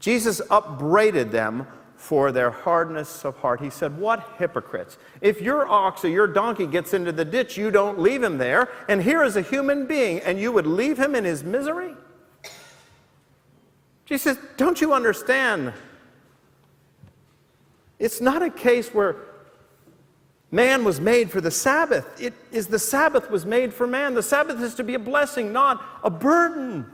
Jesus 0.00 0.40
upbraided 0.50 1.30
them 1.32 1.66
for 1.96 2.30
their 2.30 2.50
hardness 2.50 3.24
of 3.24 3.36
heart. 3.38 3.60
He 3.60 3.70
said, 3.70 3.98
What 3.98 4.34
hypocrites! 4.38 4.98
If 5.20 5.40
your 5.40 5.68
ox 5.68 6.04
or 6.04 6.08
your 6.08 6.28
donkey 6.28 6.66
gets 6.66 6.94
into 6.94 7.10
the 7.10 7.24
ditch, 7.24 7.56
you 7.56 7.70
don't 7.70 7.98
leave 7.98 8.22
him 8.22 8.38
there, 8.38 8.68
and 8.88 9.02
here 9.02 9.24
is 9.24 9.36
a 9.36 9.42
human 9.42 9.86
being, 9.86 10.20
and 10.20 10.38
you 10.38 10.52
would 10.52 10.66
leave 10.66 10.98
him 10.98 11.14
in 11.14 11.24
his 11.24 11.42
misery? 11.42 11.94
Jesus 14.06 14.38
Don't 14.56 14.80
you 14.80 14.94
understand? 14.94 15.72
It's 17.98 18.20
not 18.20 18.42
a 18.42 18.50
case 18.50 18.94
where 18.94 19.16
man 20.50 20.84
was 20.84 21.00
made 21.00 21.30
for 21.30 21.40
the 21.40 21.50
Sabbath. 21.50 22.20
It 22.20 22.34
is 22.52 22.66
the 22.66 22.78
Sabbath 22.78 23.30
was 23.30 23.44
made 23.44 23.72
for 23.72 23.86
man. 23.86 24.14
The 24.14 24.22
Sabbath 24.22 24.60
is 24.62 24.74
to 24.76 24.84
be 24.84 24.94
a 24.94 24.98
blessing, 24.98 25.52
not 25.52 25.84
a 26.02 26.10
burden. 26.10 26.86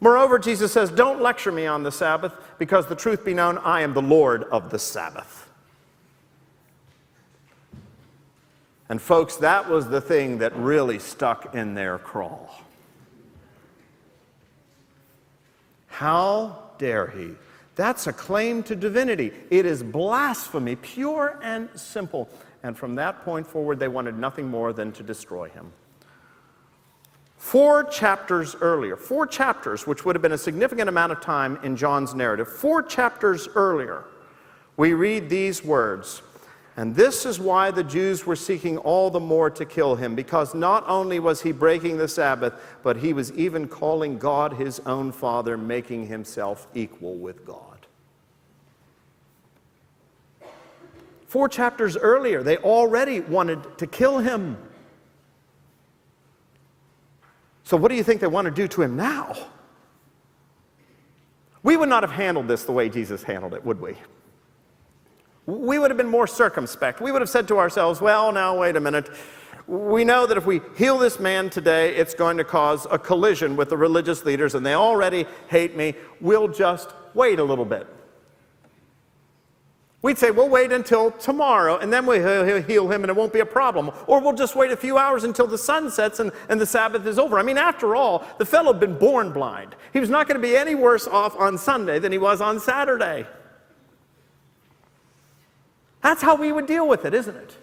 Moreover, 0.00 0.38
Jesus 0.38 0.72
says, 0.72 0.90
Don't 0.90 1.20
lecture 1.20 1.52
me 1.52 1.66
on 1.66 1.82
the 1.82 1.92
Sabbath, 1.92 2.34
because 2.58 2.86
the 2.86 2.96
truth 2.96 3.24
be 3.24 3.34
known, 3.34 3.58
I 3.58 3.80
am 3.80 3.94
the 3.94 4.02
Lord 4.02 4.44
of 4.44 4.70
the 4.70 4.78
Sabbath. 4.78 5.48
And, 8.88 9.02
folks, 9.02 9.36
that 9.36 9.68
was 9.68 9.88
the 9.88 10.00
thing 10.00 10.38
that 10.38 10.54
really 10.54 10.98
stuck 10.98 11.54
in 11.54 11.74
their 11.74 11.98
craw. 11.98 12.38
How 15.88 16.62
dare 16.78 17.08
he? 17.08 17.32
That's 17.76 18.06
a 18.06 18.12
claim 18.12 18.62
to 18.64 18.74
divinity. 18.74 19.32
It 19.50 19.66
is 19.66 19.82
blasphemy, 19.82 20.76
pure 20.76 21.38
and 21.42 21.68
simple. 21.78 22.28
And 22.62 22.76
from 22.76 22.94
that 22.96 23.22
point 23.24 23.46
forward, 23.46 23.78
they 23.78 23.88
wanted 23.88 24.18
nothing 24.18 24.48
more 24.48 24.72
than 24.72 24.92
to 24.92 25.02
destroy 25.02 25.50
him. 25.50 25.72
Four 27.36 27.84
chapters 27.84 28.56
earlier, 28.60 28.96
four 28.96 29.26
chapters, 29.26 29.86
which 29.86 30.04
would 30.04 30.16
have 30.16 30.22
been 30.22 30.32
a 30.32 30.38
significant 30.38 30.88
amount 30.88 31.12
of 31.12 31.20
time 31.20 31.58
in 31.62 31.76
John's 31.76 32.14
narrative, 32.14 32.48
four 32.48 32.82
chapters 32.82 33.46
earlier, 33.54 34.04
we 34.78 34.94
read 34.94 35.28
these 35.28 35.62
words 35.62 36.22
and 36.78 36.94
this 36.94 37.24
is 37.24 37.40
why 37.40 37.70
the 37.70 37.82
Jews 37.82 38.26
were 38.26 38.36
seeking 38.36 38.76
all 38.78 39.08
the 39.08 39.20
more 39.20 39.48
to 39.48 39.64
kill 39.64 39.96
him, 39.96 40.14
because 40.14 40.54
not 40.54 40.84
only 40.86 41.18
was 41.18 41.40
he 41.40 41.50
breaking 41.50 41.96
the 41.96 42.06
Sabbath, 42.06 42.52
but 42.82 42.98
he 42.98 43.14
was 43.14 43.32
even 43.32 43.66
calling 43.66 44.18
God 44.18 44.52
his 44.52 44.80
own 44.80 45.10
Father, 45.10 45.56
making 45.56 46.06
himself 46.06 46.68
equal 46.74 47.14
with 47.14 47.46
God. 47.46 47.65
Four 51.36 51.50
chapters 51.50 51.98
earlier, 51.98 52.42
they 52.42 52.56
already 52.56 53.20
wanted 53.20 53.76
to 53.76 53.86
kill 53.86 54.20
him. 54.20 54.56
So, 57.62 57.76
what 57.76 57.90
do 57.90 57.94
you 57.94 58.02
think 58.02 58.22
they 58.22 58.26
want 58.26 58.46
to 58.46 58.50
do 58.50 58.66
to 58.68 58.80
him 58.80 58.96
now? 58.96 59.36
We 61.62 61.76
would 61.76 61.90
not 61.90 62.02
have 62.04 62.10
handled 62.10 62.48
this 62.48 62.64
the 62.64 62.72
way 62.72 62.88
Jesus 62.88 63.22
handled 63.22 63.52
it, 63.52 63.62
would 63.66 63.82
we? 63.82 63.96
we 65.44 65.78
would 65.78 65.90
have 65.90 65.98
been 65.98 66.08
more 66.08 66.26
circumspect. 66.26 67.02
We 67.02 67.12
would 67.12 67.20
have 67.20 67.28
said 67.28 67.46
to 67.48 67.58
ourselves, 67.58 68.00
well, 68.00 68.32
now, 68.32 68.58
wait 68.58 68.74
a 68.74 68.80
minute. 68.80 69.10
We 69.66 70.04
know 70.04 70.26
that 70.26 70.38
if 70.38 70.46
we 70.46 70.62
heal 70.74 70.96
this 70.96 71.20
man 71.20 71.50
today, 71.50 71.94
it's 71.96 72.14
going 72.14 72.38
to 72.38 72.44
cause 72.44 72.86
a 72.90 72.98
collision 72.98 73.56
with 73.56 73.68
the 73.68 73.76
religious 73.76 74.24
leaders, 74.24 74.54
and 74.54 74.64
they 74.64 74.72
already 74.72 75.26
hate 75.48 75.76
me. 75.76 75.96
We'll 76.18 76.48
just 76.48 76.94
wait 77.12 77.40
a 77.40 77.44
little 77.44 77.66
bit. 77.66 77.86
We'd 80.06 80.18
say, 80.18 80.30
we'll 80.30 80.48
wait 80.48 80.70
until 80.70 81.10
tomorrow, 81.10 81.78
and 81.78 81.92
then 81.92 82.06
we'll 82.06 82.62
heal 82.62 82.88
him, 82.88 83.02
and 83.02 83.10
it 83.10 83.16
won't 83.16 83.32
be 83.32 83.40
a 83.40 83.44
problem. 83.44 83.90
Or 84.06 84.20
we'll 84.20 84.34
just 84.34 84.54
wait 84.54 84.70
a 84.70 84.76
few 84.76 84.98
hours 84.98 85.24
until 85.24 85.48
the 85.48 85.58
sun 85.58 85.90
sets 85.90 86.20
and, 86.20 86.30
and 86.48 86.60
the 86.60 86.64
Sabbath 86.64 87.04
is 87.08 87.18
over. 87.18 87.40
I 87.40 87.42
mean, 87.42 87.58
after 87.58 87.96
all, 87.96 88.24
the 88.38 88.46
fellow 88.46 88.72
had 88.72 88.78
been 88.78 88.96
born 88.96 89.32
blind. 89.32 89.74
He 89.92 89.98
was 89.98 90.08
not 90.08 90.28
going 90.28 90.40
to 90.40 90.48
be 90.48 90.56
any 90.56 90.76
worse 90.76 91.08
off 91.08 91.36
on 91.36 91.58
Sunday 91.58 91.98
than 91.98 92.12
he 92.12 92.18
was 92.18 92.40
on 92.40 92.60
Saturday. 92.60 93.26
That's 96.02 96.22
how 96.22 96.36
we 96.36 96.52
would 96.52 96.68
deal 96.68 96.86
with 96.86 97.04
it, 97.04 97.12
isn't 97.12 97.36
it? 97.36 97.56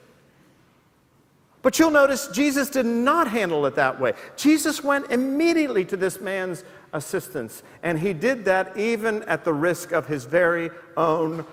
But 1.61 1.79
you'll 1.79 1.91
notice 1.91 2.27
Jesus 2.27 2.69
did 2.69 2.85
not 2.85 3.29
handle 3.29 3.65
it 3.67 3.75
that 3.75 4.01
way. 4.01 4.15
Jesus 4.35 4.83
went 4.83 5.09
immediately 5.09 5.85
to 5.85 5.95
this 5.95 6.19
man's 6.19 6.65
assistance, 6.91 7.63
and 7.83 7.97
he 7.97 8.11
did 8.11 8.43
that 8.43 8.75
even 8.75 9.23
at 9.23 9.45
the 9.45 9.53
risk 9.53 9.93
of 9.93 10.07
his 10.07 10.25
very 10.25 10.71
own 10.97 11.45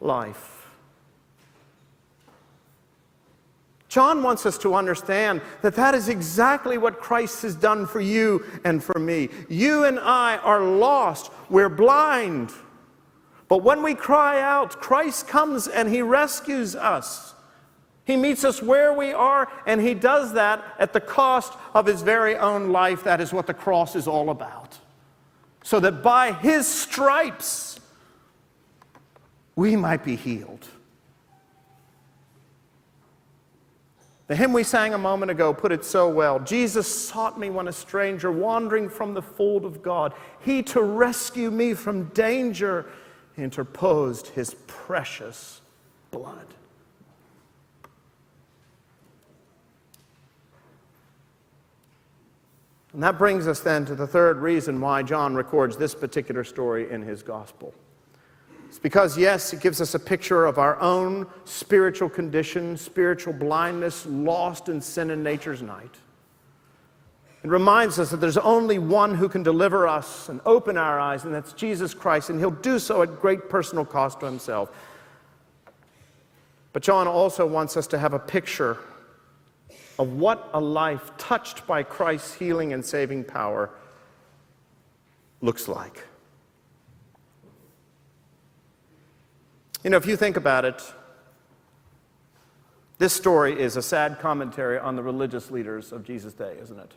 life. 0.00 0.56
John 3.88 4.22
wants 4.22 4.44
us 4.44 4.58
to 4.58 4.74
understand 4.74 5.40
that 5.62 5.74
that 5.76 5.94
is 5.94 6.08
exactly 6.08 6.76
what 6.76 7.00
Christ 7.00 7.42
has 7.42 7.54
done 7.54 7.86
for 7.86 8.00
you 8.00 8.44
and 8.64 8.84
for 8.84 8.98
me. 8.98 9.30
You 9.48 9.84
and 9.84 9.98
I 9.98 10.36
are 10.38 10.62
lost, 10.62 11.32
we're 11.48 11.70
blind. 11.70 12.52
But 13.48 13.62
when 13.62 13.82
we 13.82 13.94
cry 13.94 14.40
out, 14.40 14.80
Christ 14.80 15.28
comes 15.28 15.68
and 15.68 15.88
he 15.88 16.02
rescues 16.02 16.74
us. 16.74 17.34
He 18.04 18.16
meets 18.16 18.44
us 18.44 18.62
where 18.62 18.92
we 18.92 19.12
are, 19.12 19.50
and 19.66 19.80
he 19.80 19.94
does 19.94 20.34
that 20.34 20.62
at 20.78 20.92
the 20.92 21.00
cost 21.00 21.54
of 21.74 21.86
his 21.86 22.02
very 22.02 22.36
own 22.36 22.70
life. 22.70 23.02
That 23.02 23.20
is 23.20 23.32
what 23.32 23.46
the 23.46 23.54
cross 23.54 23.96
is 23.96 24.06
all 24.06 24.30
about. 24.30 24.78
So 25.64 25.80
that 25.80 26.02
by 26.02 26.32
his 26.32 26.68
stripes, 26.68 27.75
we 29.56 29.74
might 29.74 30.04
be 30.04 30.14
healed. 30.14 30.68
The 34.28 34.36
hymn 34.36 34.52
we 34.52 34.64
sang 34.64 34.92
a 34.92 34.98
moment 34.98 35.30
ago 35.30 35.54
put 35.54 35.70
it 35.70 35.84
so 35.84 36.08
well 36.08 36.40
Jesus 36.40 36.86
sought 36.86 37.38
me 37.38 37.48
when 37.48 37.68
a 37.68 37.72
stranger, 37.72 38.30
wandering 38.30 38.88
from 38.88 39.14
the 39.14 39.22
fold 39.22 39.64
of 39.64 39.82
God. 39.82 40.12
He 40.40 40.62
to 40.64 40.82
rescue 40.82 41.50
me 41.50 41.74
from 41.74 42.04
danger 42.06 42.86
interposed 43.36 44.28
his 44.28 44.54
precious 44.66 45.60
blood. 46.10 46.46
And 52.92 53.02
that 53.02 53.18
brings 53.18 53.46
us 53.46 53.60
then 53.60 53.84
to 53.86 53.94
the 53.94 54.06
third 54.06 54.38
reason 54.38 54.80
why 54.80 55.02
John 55.02 55.34
records 55.34 55.76
this 55.76 55.94
particular 55.94 56.44
story 56.44 56.90
in 56.90 57.02
his 57.02 57.22
gospel. 57.22 57.74
It's 58.76 58.82
because, 58.82 59.16
yes, 59.16 59.54
it 59.54 59.60
gives 59.60 59.80
us 59.80 59.94
a 59.94 59.98
picture 59.98 60.44
of 60.44 60.58
our 60.58 60.78
own 60.82 61.26
spiritual 61.46 62.10
condition, 62.10 62.76
spiritual 62.76 63.32
blindness, 63.32 64.04
lost 64.04 64.68
in 64.68 64.82
sin 64.82 65.08
and 65.08 65.24
nature's 65.24 65.62
night. 65.62 65.94
It 67.42 67.48
reminds 67.48 67.98
us 67.98 68.10
that 68.10 68.18
there's 68.18 68.36
only 68.36 68.78
one 68.78 69.14
who 69.14 69.30
can 69.30 69.42
deliver 69.42 69.88
us 69.88 70.28
and 70.28 70.42
open 70.44 70.76
our 70.76 71.00
eyes, 71.00 71.24
and 71.24 71.32
that's 71.32 71.54
Jesus 71.54 71.94
Christ, 71.94 72.28
and 72.28 72.38
he'll 72.38 72.50
do 72.50 72.78
so 72.78 73.00
at 73.00 73.18
great 73.18 73.48
personal 73.48 73.86
cost 73.86 74.20
to 74.20 74.26
himself. 74.26 74.68
But 76.74 76.82
John 76.82 77.08
also 77.08 77.46
wants 77.46 77.78
us 77.78 77.86
to 77.86 77.98
have 77.98 78.12
a 78.12 78.18
picture 78.18 78.76
of 79.98 80.12
what 80.12 80.50
a 80.52 80.60
life 80.60 81.12
touched 81.16 81.66
by 81.66 81.82
Christ's 81.82 82.34
healing 82.34 82.74
and 82.74 82.84
saving 82.84 83.24
power 83.24 83.70
looks 85.40 85.66
like. 85.66 86.04
You 89.86 89.90
know, 89.90 89.98
if 89.98 90.06
you 90.06 90.16
think 90.16 90.36
about 90.36 90.64
it, 90.64 90.82
this 92.98 93.12
story 93.12 93.60
is 93.60 93.76
a 93.76 93.82
sad 93.82 94.18
commentary 94.18 94.80
on 94.80 94.96
the 94.96 95.02
religious 95.04 95.48
leaders 95.52 95.92
of 95.92 96.02
Jesus' 96.02 96.32
day, 96.32 96.56
isn't 96.60 96.76
it? 96.76 96.92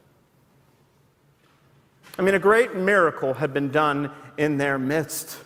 I 2.18 2.24
mean, 2.24 2.34
a 2.34 2.40
great 2.40 2.74
miracle 2.74 3.36
had 3.36 3.54
been 3.54 3.70
done 3.70 4.10
in 4.40 4.58
their 4.58 4.80
midst. 4.80 5.38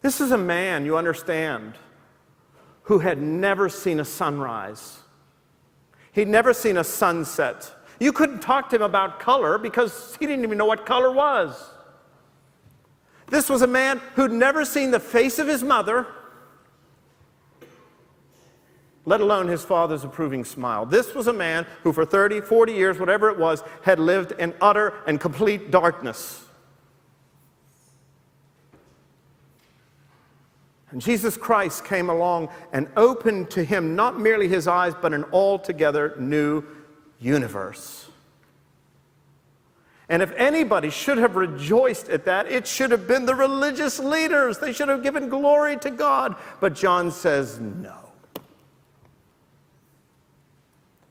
This 0.00 0.22
is 0.22 0.30
a 0.30 0.38
man, 0.38 0.86
you 0.86 0.96
understand, 0.96 1.74
who 2.84 3.00
had 3.00 3.20
never 3.20 3.68
seen 3.68 4.00
a 4.00 4.06
sunrise. 4.06 5.00
He'd 6.12 6.28
never 6.28 6.54
seen 6.54 6.78
a 6.78 6.84
sunset. 6.84 7.70
You 8.00 8.14
couldn't 8.14 8.40
talk 8.40 8.70
to 8.70 8.76
him 8.76 8.82
about 8.82 9.20
color 9.20 9.58
because 9.58 10.16
he 10.18 10.24
didn't 10.24 10.44
even 10.44 10.56
know 10.56 10.64
what 10.64 10.86
color 10.86 11.12
was. 11.12 11.62
This 13.30 13.50
was 13.50 13.62
a 13.62 13.66
man 13.66 14.00
who'd 14.14 14.32
never 14.32 14.64
seen 14.64 14.90
the 14.90 15.00
face 15.00 15.38
of 15.38 15.46
his 15.46 15.62
mother, 15.62 16.06
let 19.04 19.20
alone 19.20 19.48
his 19.48 19.64
father's 19.64 20.04
approving 20.04 20.44
smile. 20.44 20.86
This 20.86 21.14
was 21.14 21.26
a 21.26 21.32
man 21.32 21.66
who, 21.82 21.92
for 21.92 22.04
30, 22.04 22.40
40 22.42 22.72
years, 22.72 22.98
whatever 22.98 23.30
it 23.30 23.38
was, 23.38 23.62
had 23.82 23.98
lived 23.98 24.32
in 24.32 24.54
utter 24.60 24.94
and 25.06 25.20
complete 25.20 25.70
darkness. 25.70 26.44
And 30.90 31.02
Jesus 31.02 31.36
Christ 31.36 31.84
came 31.84 32.08
along 32.08 32.48
and 32.72 32.88
opened 32.96 33.50
to 33.50 33.62
him 33.62 33.94
not 33.94 34.18
merely 34.18 34.48
his 34.48 34.66
eyes, 34.66 34.94
but 35.00 35.12
an 35.12 35.24
altogether 35.32 36.14
new 36.18 36.64
universe. 37.20 38.07
And 40.08 40.22
if 40.22 40.32
anybody 40.36 40.88
should 40.88 41.18
have 41.18 41.36
rejoiced 41.36 42.08
at 42.08 42.24
that, 42.24 42.50
it 42.50 42.66
should 42.66 42.90
have 42.90 43.06
been 43.06 43.26
the 43.26 43.34
religious 43.34 43.98
leaders. 43.98 44.58
They 44.58 44.72
should 44.72 44.88
have 44.88 45.02
given 45.02 45.28
glory 45.28 45.76
to 45.78 45.90
God. 45.90 46.34
But 46.60 46.74
John 46.74 47.10
says 47.10 47.60
no. 47.60 47.94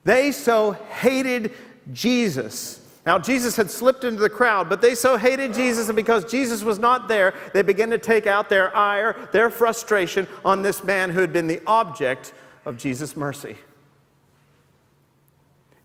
They 0.03 0.31
so 0.31 0.71
hated 0.71 1.53
Jesus. 1.93 2.81
Now, 3.05 3.19
Jesus 3.19 3.55
had 3.55 3.69
slipped 3.69 4.03
into 4.03 4.19
the 4.19 4.29
crowd, 4.29 4.67
but 4.67 4.81
they 4.81 4.95
so 4.95 5.15
hated 5.15 5.53
Jesus, 5.53 5.87
and 5.87 5.95
because 5.95 6.29
Jesus 6.29 6.63
was 6.63 6.77
not 6.77 7.07
there, 7.07 7.33
they 7.53 7.61
began 7.61 7.89
to 7.91 7.97
take 7.97 8.27
out 8.27 8.49
their 8.49 8.75
ire, 8.75 9.15
their 9.31 9.49
frustration 9.49 10.27
on 10.43 10.61
this 10.61 10.83
man 10.83 11.09
who 11.09 11.21
had 11.21 11.31
been 11.31 11.47
the 11.47 11.61
object 11.65 12.33
of 12.65 12.77
Jesus' 12.77 13.15
mercy. 13.15 13.55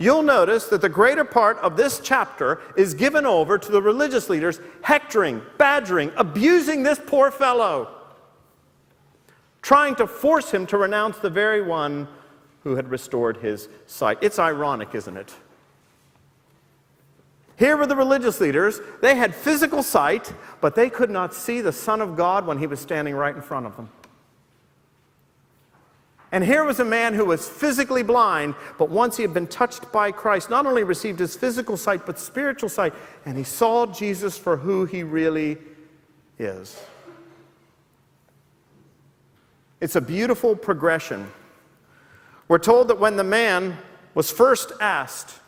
You'll 0.02 0.24
notice 0.24 0.66
that 0.66 0.80
the 0.80 0.88
greater 0.88 1.22
part 1.22 1.58
of 1.58 1.76
this 1.76 2.00
chapter 2.00 2.60
is 2.76 2.92
given 2.92 3.24
over 3.24 3.56
to 3.56 3.70
the 3.70 3.80
religious 3.80 4.28
leaders 4.28 4.58
hectoring, 4.80 5.40
badgering, 5.58 6.10
abusing 6.16 6.82
this 6.82 7.00
poor 7.06 7.30
fellow, 7.30 7.88
trying 9.62 9.94
to 9.94 10.08
force 10.08 10.50
him 10.50 10.66
to 10.66 10.76
renounce 10.76 11.18
the 11.18 11.30
very 11.30 11.62
one 11.62 12.08
who 12.64 12.74
had 12.74 12.90
restored 12.90 13.36
his 13.36 13.68
sight. 13.86 14.18
It's 14.22 14.40
ironic, 14.40 14.92
isn't 14.92 15.16
it? 15.16 15.32
Here 17.56 17.76
were 17.76 17.86
the 17.86 17.94
religious 17.94 18.40
leaders. 18.40 18.80
They 19.02 19.14
had 19.14 19.32
physical 19.32 19.84
sight, 19.84 20.32
but 20.60 20.74
they 20.74 20.90
could 20.90 21.10
not 21.10 21.32
see 21.32 21.60
the 21.60 21.70
Son 21.70 22.00
of 22.00 22.16
God 22.16 22.44
when 22.44 22.58
he 22.58 22.66
was 22.66 22.80
standing 22.80 23.14
right 23.14 23.36
in 23.36 23.40
front 23.40 23.66
of 23.66 23.76
them. 23.76 23.88
And 26.32 26.42
here 26.42 26.64
was 26.64 26.80
a 26.80 26.84
man 26.84 27.14
who 27.14 27.26
was 27.26 27.48
physically 27.48 28.02
blind, 28.02 28.54
but 28.78 28.88
once 28.88 29.16
he 29.16 29.22
had 29.22 29.34
been 29.34 29.46
touched 29.46 29.92
by 29.92 30.10
Christ, 30.10 30.50
not 30.50 30.66
only 30.66 30.82
received 30.82 31.18
his 31.18 31.36
physical 31.36 31.76
sight, 31.76 32.06
but 32.06 32.18
spiritual 32.18 32.70
sight, 32.70 32.94
and 33.26 33.36
he 33.36 33.44
saw 33.44 33.86
Jesus 33.86 34.36
for 34.38 34.56
who 34.56 34.86
he 34.86 35.02
really 35.02 35.58
is. 36.38 36.80
It's 39.80 39.96
a 39.96 40.00
beautiful 40.00 40.56
progression 40.56 41.30
we're 42.52 42.58
told 42.58 42.88
that 42.88 43.00
when 43.00 43.16
the 43.16 43.24
man 43.24 43.78
was 44.14 44.30
first 44.30 44.72
asked 44.78 45.40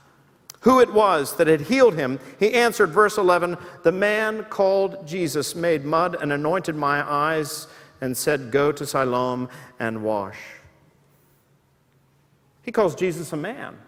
who 0.61 0.81
it 0.81 0.91
was 0.91 1.37
that 1.37 1.47
had 1.47 1.61
healed 1.61 1.93
him, 1.93 2.19
he 2.39 2.55
answered, 2.55 2.93
verse 2.93 3.19
11, 3.19 3.59
The 3.83 3.93
man 3.93 4.45
called 4.45 5.07
Jesus 5.07 5.55
made 5.55 5.85
mud 5.85 6.17
and 6.19 6.33
anointed 6.33 6.75
my 6.77 7.07
eyes 7.07 7.67
and 8.01 8.17
said, 8.17 8.51
Go 8.51 8.73
to 8.73 8.87
Siloam 8.87 9.51
and 9.79 10.03
wash. 10.03 10.39
He 12.65 12.73
calls 12.73 12.95
Jesus 12.95 13.33
a 13.33 13.37
man. 13.37 13.79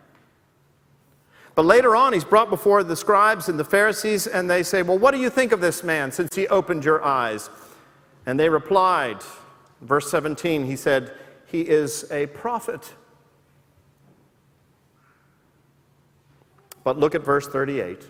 But 1.54 1.64
later 1.64 1.96
on, 1.96 2.12
he's 2.12 2.24
brought 2.24 2.50
before 2.50 2.84
the 2.84 2.94
scribes 2.94 3.48
and 3.48 3.58
the 3.58 3.64
Pharisees, 3.64 4.26
and 4.26 4.48
they 4.48 4.62
say, 4.62 4.82
Well, 4.82 4.98
what 4.98 5.12
do 5.12 5.18
you 5.18 5.30
think 5.30 5.52
of 5.52 5.60
this 5.60 5.82
man 5.82 6.12
since 6.12 6.34
he 6.36 6.46
opened 6.48 6.84
your 6.84 7.02
eyes? 7.02 7.48
And 8.26 8.38
they 8.38 8.50
replied, 8.50 9.22
verse 9.80 10.10
17, 10.10 10.66
he 10.66 10.76
said, 10.76 11.12
He 11.46 11.62
is 11.62 12.10
a 12.10 12.26
prophet. 12.26 12.92
But 16.84 16.98
look 16.98 17.14
at 17.14 17.22
verse 17.22 17.48
38. 17.48 18.04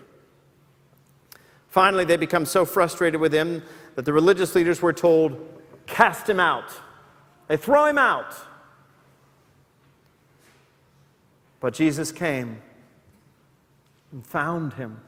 Finally, 1.69 2.05
they 2.05 2.17
become 2.17 2.45
so 2.45 2.65
frustrated 2.65 3.21
with 3.21 3.33
him 3.33 3.63
that 3.95 4.03
the 4.03 4.13
religious 4.13 4.55
leaders 4.55 4.81
were 4.81 4.93
told, 4.93 5.37
Cast 5.85 6.29
him 6.29 6.39
out. 6.39 6.69
They 7.47 7.55
throw 7.55 7.85
him 7.85 7.97
out. 7.97 8.35
But 11.67 11.73
Jesus 11.73 12.13
came 12.13 12.61
and 14.13 14.25
found 14.25 14.75
him. 14.75 15.01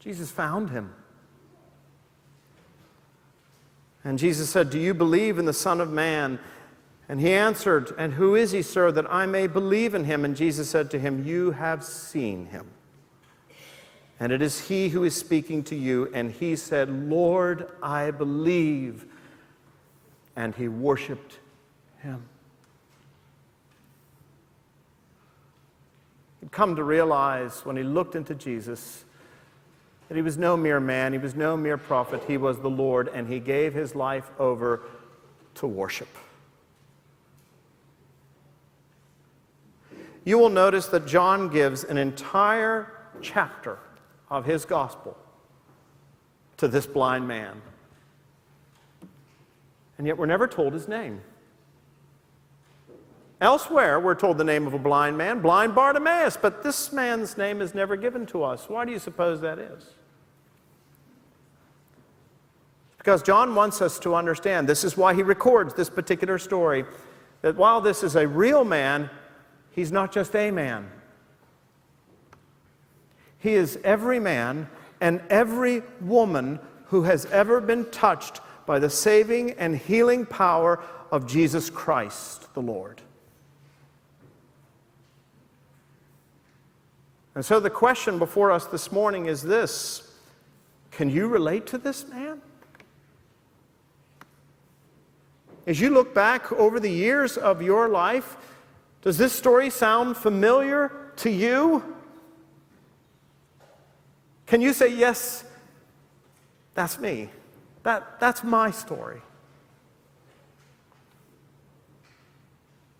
Jesus 0.00 0.28
found 0.28 0.70
him. 0.70 0.92
And 4.02 4.18
Jesus 4.18 4.50
said, 4.50 4.70
Do 4.70 4.80
you 4.80 4.92
believe 4.92 5.38
in 5.38 5.44
the 5.44 5.52
Son 5.52 5.80
of 5.80 5.88
Man? 5.88 6.40
And 7.08 7.20
he 7.20 7.32
answered, 7.32 7.94
And 7.96 8.14
who 8.14 8.34
is 8.34 8.50
he, 8.50 8.60
sir, 8.60 8.90
that 8.90 9.06
I 9.08 9.24
may 9.24 9.46
believe 9.46 9.94
in 9.94 10.02
him? 10.02 10.24
And 10.24 10.36
Jesus 10.36 10.68
said 10.68 10.90
to 10.90 10.98
him, 10.98 11.24
You 11.24 11.52
have 11.52 11.84
seen 11.84 12.46
him. 12.46 12.66
And 14.18 14.32
it 14.32 14.42
is 14.42 14.62
he 14.62 14.88
who 14.88 15.04
is 15.04 15.14
speaking 15.14 15.62
to 15.62 15.76
you. 15.76 16.10
And 16.12 16.32
he 16.32 16.56
said, 16.56 16.90
Lord, 16.90 17.70
I 17.80 18.10
believe. 18.10 19.06
And 20.34 20.56
he 20.56 20.66
worshiped 20.66 21.38
him. 22.02 22.24
Come 26.50 26.76
to 26.76 26.84
realize 26.84 27.64
when 27.64 27.76
he 27.76 27.82
looked 27.82 28.14
into 28.14 28.34
Jesus 28.34 29.04
that 30.08 30.14
he 30.14 30.22
was 30.22 30.36
no 30.36 30.56
mere 30.56 30.80
man, 30.80 31.12
he 31.12 31.18
was 31.18 31.34
no 31.34 31.56
mere 31.56 31.78
prophet, 31.78 32.22
he 32.26 32.36
was 32.36 32.58
the 32.58 32.70
Lord, 32.70 33.08
and 33.08 33.26
he 33.26 33.40
gave 33.40 33.72
his 33.74 33.94
life 33.94 34.30
over 34.38 34.82
to 35.54 35.66
worship. 35.66 36.08
you 40.24 40.38
will 40.38 40.50
notice 40.50 40.86
that 40.86 41.06
John 41.06 41.48
gives 41.48 41.84
an 41.84 41.98
entire 41.98 42.90
chapter 43.20 43.78
of 44.30 44.44
his 44.44 44.64
gospel 44.64 45.16
to 46.56 46.68
this 46.68 46.86
blind 46.86 47.28
man. 47.28 47.60
And 49.98 50.06
yet 50.06 50.16
we're 50.16 50.26
never 50.26 50.48
told 50.48 50.72
his 50.72 50.88
name. 50.88 51.20
Elsewhere, 53.44 54.00
we're 54.00 54.14
told 54.14 54.38
the 54.38 54.44
name 54.44 54.66
of 54.66 54.74
a 54.74 54.78
blind 54.78 55.16
man, 55.16 55.40
blind 55.40 55.74
Bartimaeus, 55.74 56.36
but 56.36 56.62
this 56.62 56.92
man's 56.92 57.36
name 57.36 57.60
is 57.60 57.74
never 57.74 57.94
given 57.94 58.26
to 58.26 58.42
us. 58.42 58.68
Why 58.68 58.84
do 58.84 58.90
you 58.90 58.98
suppose 58.98 59.40
that 59.42 59.58
is? 59.58 59.84
Because 62.98 63.22
John 63.22 63.54
wants 63.54 63.82
us 63.82 63.98
to 64.00 64.14
understand, 64.14 64.66
this 64.66 64.82
is 64.82 64.96
why 64.96 65.14
he 65.14 65.22
records 65.22 65.74
this 65.74 65.90
particular 65.90 66.38
story, 66.38 66.84
that 67.42 67.54
while 67.54 67.80
this 67.80 68.02
is 68.02 68.16
a 68.16 68.26
real 68.26 68.64
man, 68.64 69.10
He's 69.74 69.90
not 69.90 70.12
just 70.12 70.36
a 70.36 70.52
man, 70.52 70.88
he 73.38 73.54
is 73.54 73.78
every 73.82 74.20
man 74.20 74.68
and 75.00 75.20
every 75.28 75.82
woman 76.00 76.60
who 76.86 77.02
has 77.02 77.26
ever 77.26 77.60
been 77.60 77.90
touched 77.90 78.40
by 78.66 78.78
the 78.78 78.88
saving 78.88 79.50
and 79.52 79.76
healing 79.76 80.26
power 80.26 80.82
of 81.10 81.26
Jesus 81.26 81.68
Christ 81.70 82.54
the 82.54 82.62
Lord. 82.62 83.02
And 87.34 87.44
so 87.44 87.58
the 87.58 87.70
question 87.70 88.18
before 88.18 88.52
us 88.52 88.66
this 88.66 88.92
morning 88.92 89.26
is 89.26 89.42
this 89.42 90.14
Can 90.90 91.10
you 91.10 91.26
relate 91.26 91.66
to 91.68 91.78
this 91.78 92.06
man? 92.08 92.40
As 95.66 95.80
you 95.80 95.90
look 95.90 96.14
back 96.14 96.52
over 96.52 96.78
the 96.78 96.90
years 96.90 97.36
of 97.36 97.62
your 97.62 97.88
life, 97.88 98.36
does 99.02 99.18
this 99.18 99.32
story 99.32 99.70
sound 99.70 100.16
familiar 100.16 100.92
to 101.16 101.30
you? 101.30 101.82
Can 104.46 104.60
you 104.60 104.72
say, 104.72 104.94
Yes, 104.94 105.44
that's 106.74 106.98
me? 106.98 107.30
That, 107.82 108.18
that's 108.20 108.42
my 108.42 108.70
story. 108.70 109.20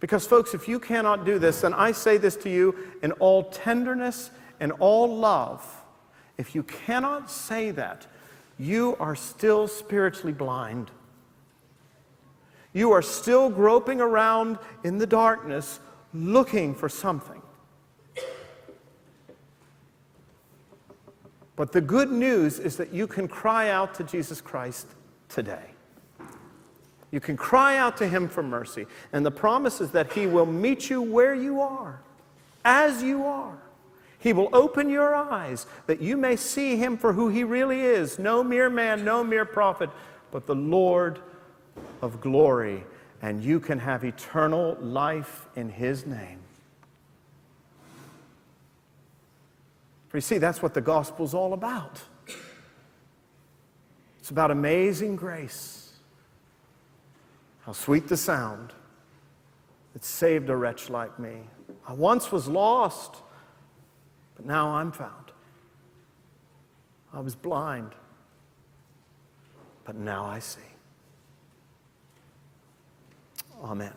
Because, 0.05 0.27
folks, 0.27 0.53
if 0.53 0.69
you 0.69 0.79
cannot 0.79 1.25
do 1.25 1.39
this, 1.39 1.63
then 1.63 1.73
I 1.73 1.93
say 1.93 2.19
this 2.19 2.37
to 2.37 2.51
you 2.51 2.77
in 3.03 3.13
all 3.13 3.45
tenderness 3.45 4.31
and 4.61 4.71
all 4.73 5.17
love. 5.17 5.83
If 6.37 6.55
you 6.55 6.63
cannot 6.63 7.31
say 7.31 7.71
that, 7.71 8.07
you 8.59 8.99
are 9.01 9.17
still 9.17 9.67
spiritually 9.67 10.35
blind. 10.35 10.91
You 12.75 12.93
are 12.93 13.01
still 13.01 13.49
groping 13.49 14.03
around 14.03 14.59
in 14.85 14.99
the 14.99 15.07
darkness 15.07 15.81
looking 16.13 16.75
for 16.75 16.91
something. 16.91 17.41
But 21.57 21.73
the 21.73 21.81
good 21.81 22.13
news 22.13 22.59
is 22.59 22.77
that 22.77 22.93
you 22.93 23.07
can 23.07 23.27
cry 23.27 23.71
out 23.71 23.95
to 23.95 24.05
Jesus 24.05 24.43
Christ 24.43 24.87
today. 25.31 25.74
You 27.15 27.21
can 27.21 27.37
cry 27.37 27.77
out 27.77 27.97
to 27.99 28.09
Him 28.09 28.29
for 28.29 28.43
mercy. 28.43 28.87
And 29.13 29.25
the 29.25 29.31
promise 29.31 29.81
is 29.81 29.93
that 29.93 30.15
He 30.15 30.27
will 30.27 30.47
meet 30.47 30.91
you 30.91 31.01
where 31.01 31.33
you 31.33 31.61
are, 31.61 32.01
as 32.65 33.05
you 33.05 33.25
are. 33.25 33.57
He 34.19 34.33
will 34.33 34.49
open 34.53 34.91
your 34.91 35.15
eyes 35.15 35.67
that 35.87 36.01
you 36.01 36.17
may 36.17 36.35
see 36.35 36.75
Him 36.75 36.99
for 36.99 37.13
who 37.13 37.29
He 37.29 37.45
really 37.45 37.83
is 37.83 38.19
no 38.19 38.43
mere 38.43 38.69
man, 38.69 39.05
no 39.05 39.23
mere 39.23 39.45
prophet, 39.45 39.91
but 40.33 40.47
the 40.47 40.57
Lord 40.57 41.21
of 42.03 42.21
glory. 42.21 42.83
And 43.23 43.45
you 43.45 43.61
can 43.61 43.79
have 43.79 44.03
eternal 44.03 44.77
life 44.81 45.47
in 45.55 45.69
His 45.69 46.07
name. 46.07 46.41
For 50.09 50.17
you 50.17 50.21
see, 50.21 50.39
that's 50.39 50.61
what 50.61 50.75
the 50.75 50.81
gospel's 50.81 51.33
all 51.33 51.53
about. 51.53 52.03
It's 54.19 54.31
about 54.31 54.51
amazing 54.51 55.15
grace. 55.15 55.84
How 57.65 57.73
sweet 57.73 58.09
the 58.09 58.17
sound 58.17 58.75
that 59.95 60.05
saved 60.05 60.51
a 60.51 60.57
wretch 60.57 60.91
like 60.91 61.19
me. 61.19 61.45
I 61.89 61.95
once 61.95 62.31
was 62.31 62.47
lost, 62.47 63.23
but 64.37 64.45
now 64.45 64.71
I'm 64.71 64.93
found. 64.93 65.33
I 67.13 67.21
was 67.21 67.35
blind, 67.35 67.95
but 69.85 69.95
now 69.95 70.27
I 70.27 70.41
see. 70.41 70.61
Amen. 73.63 73.95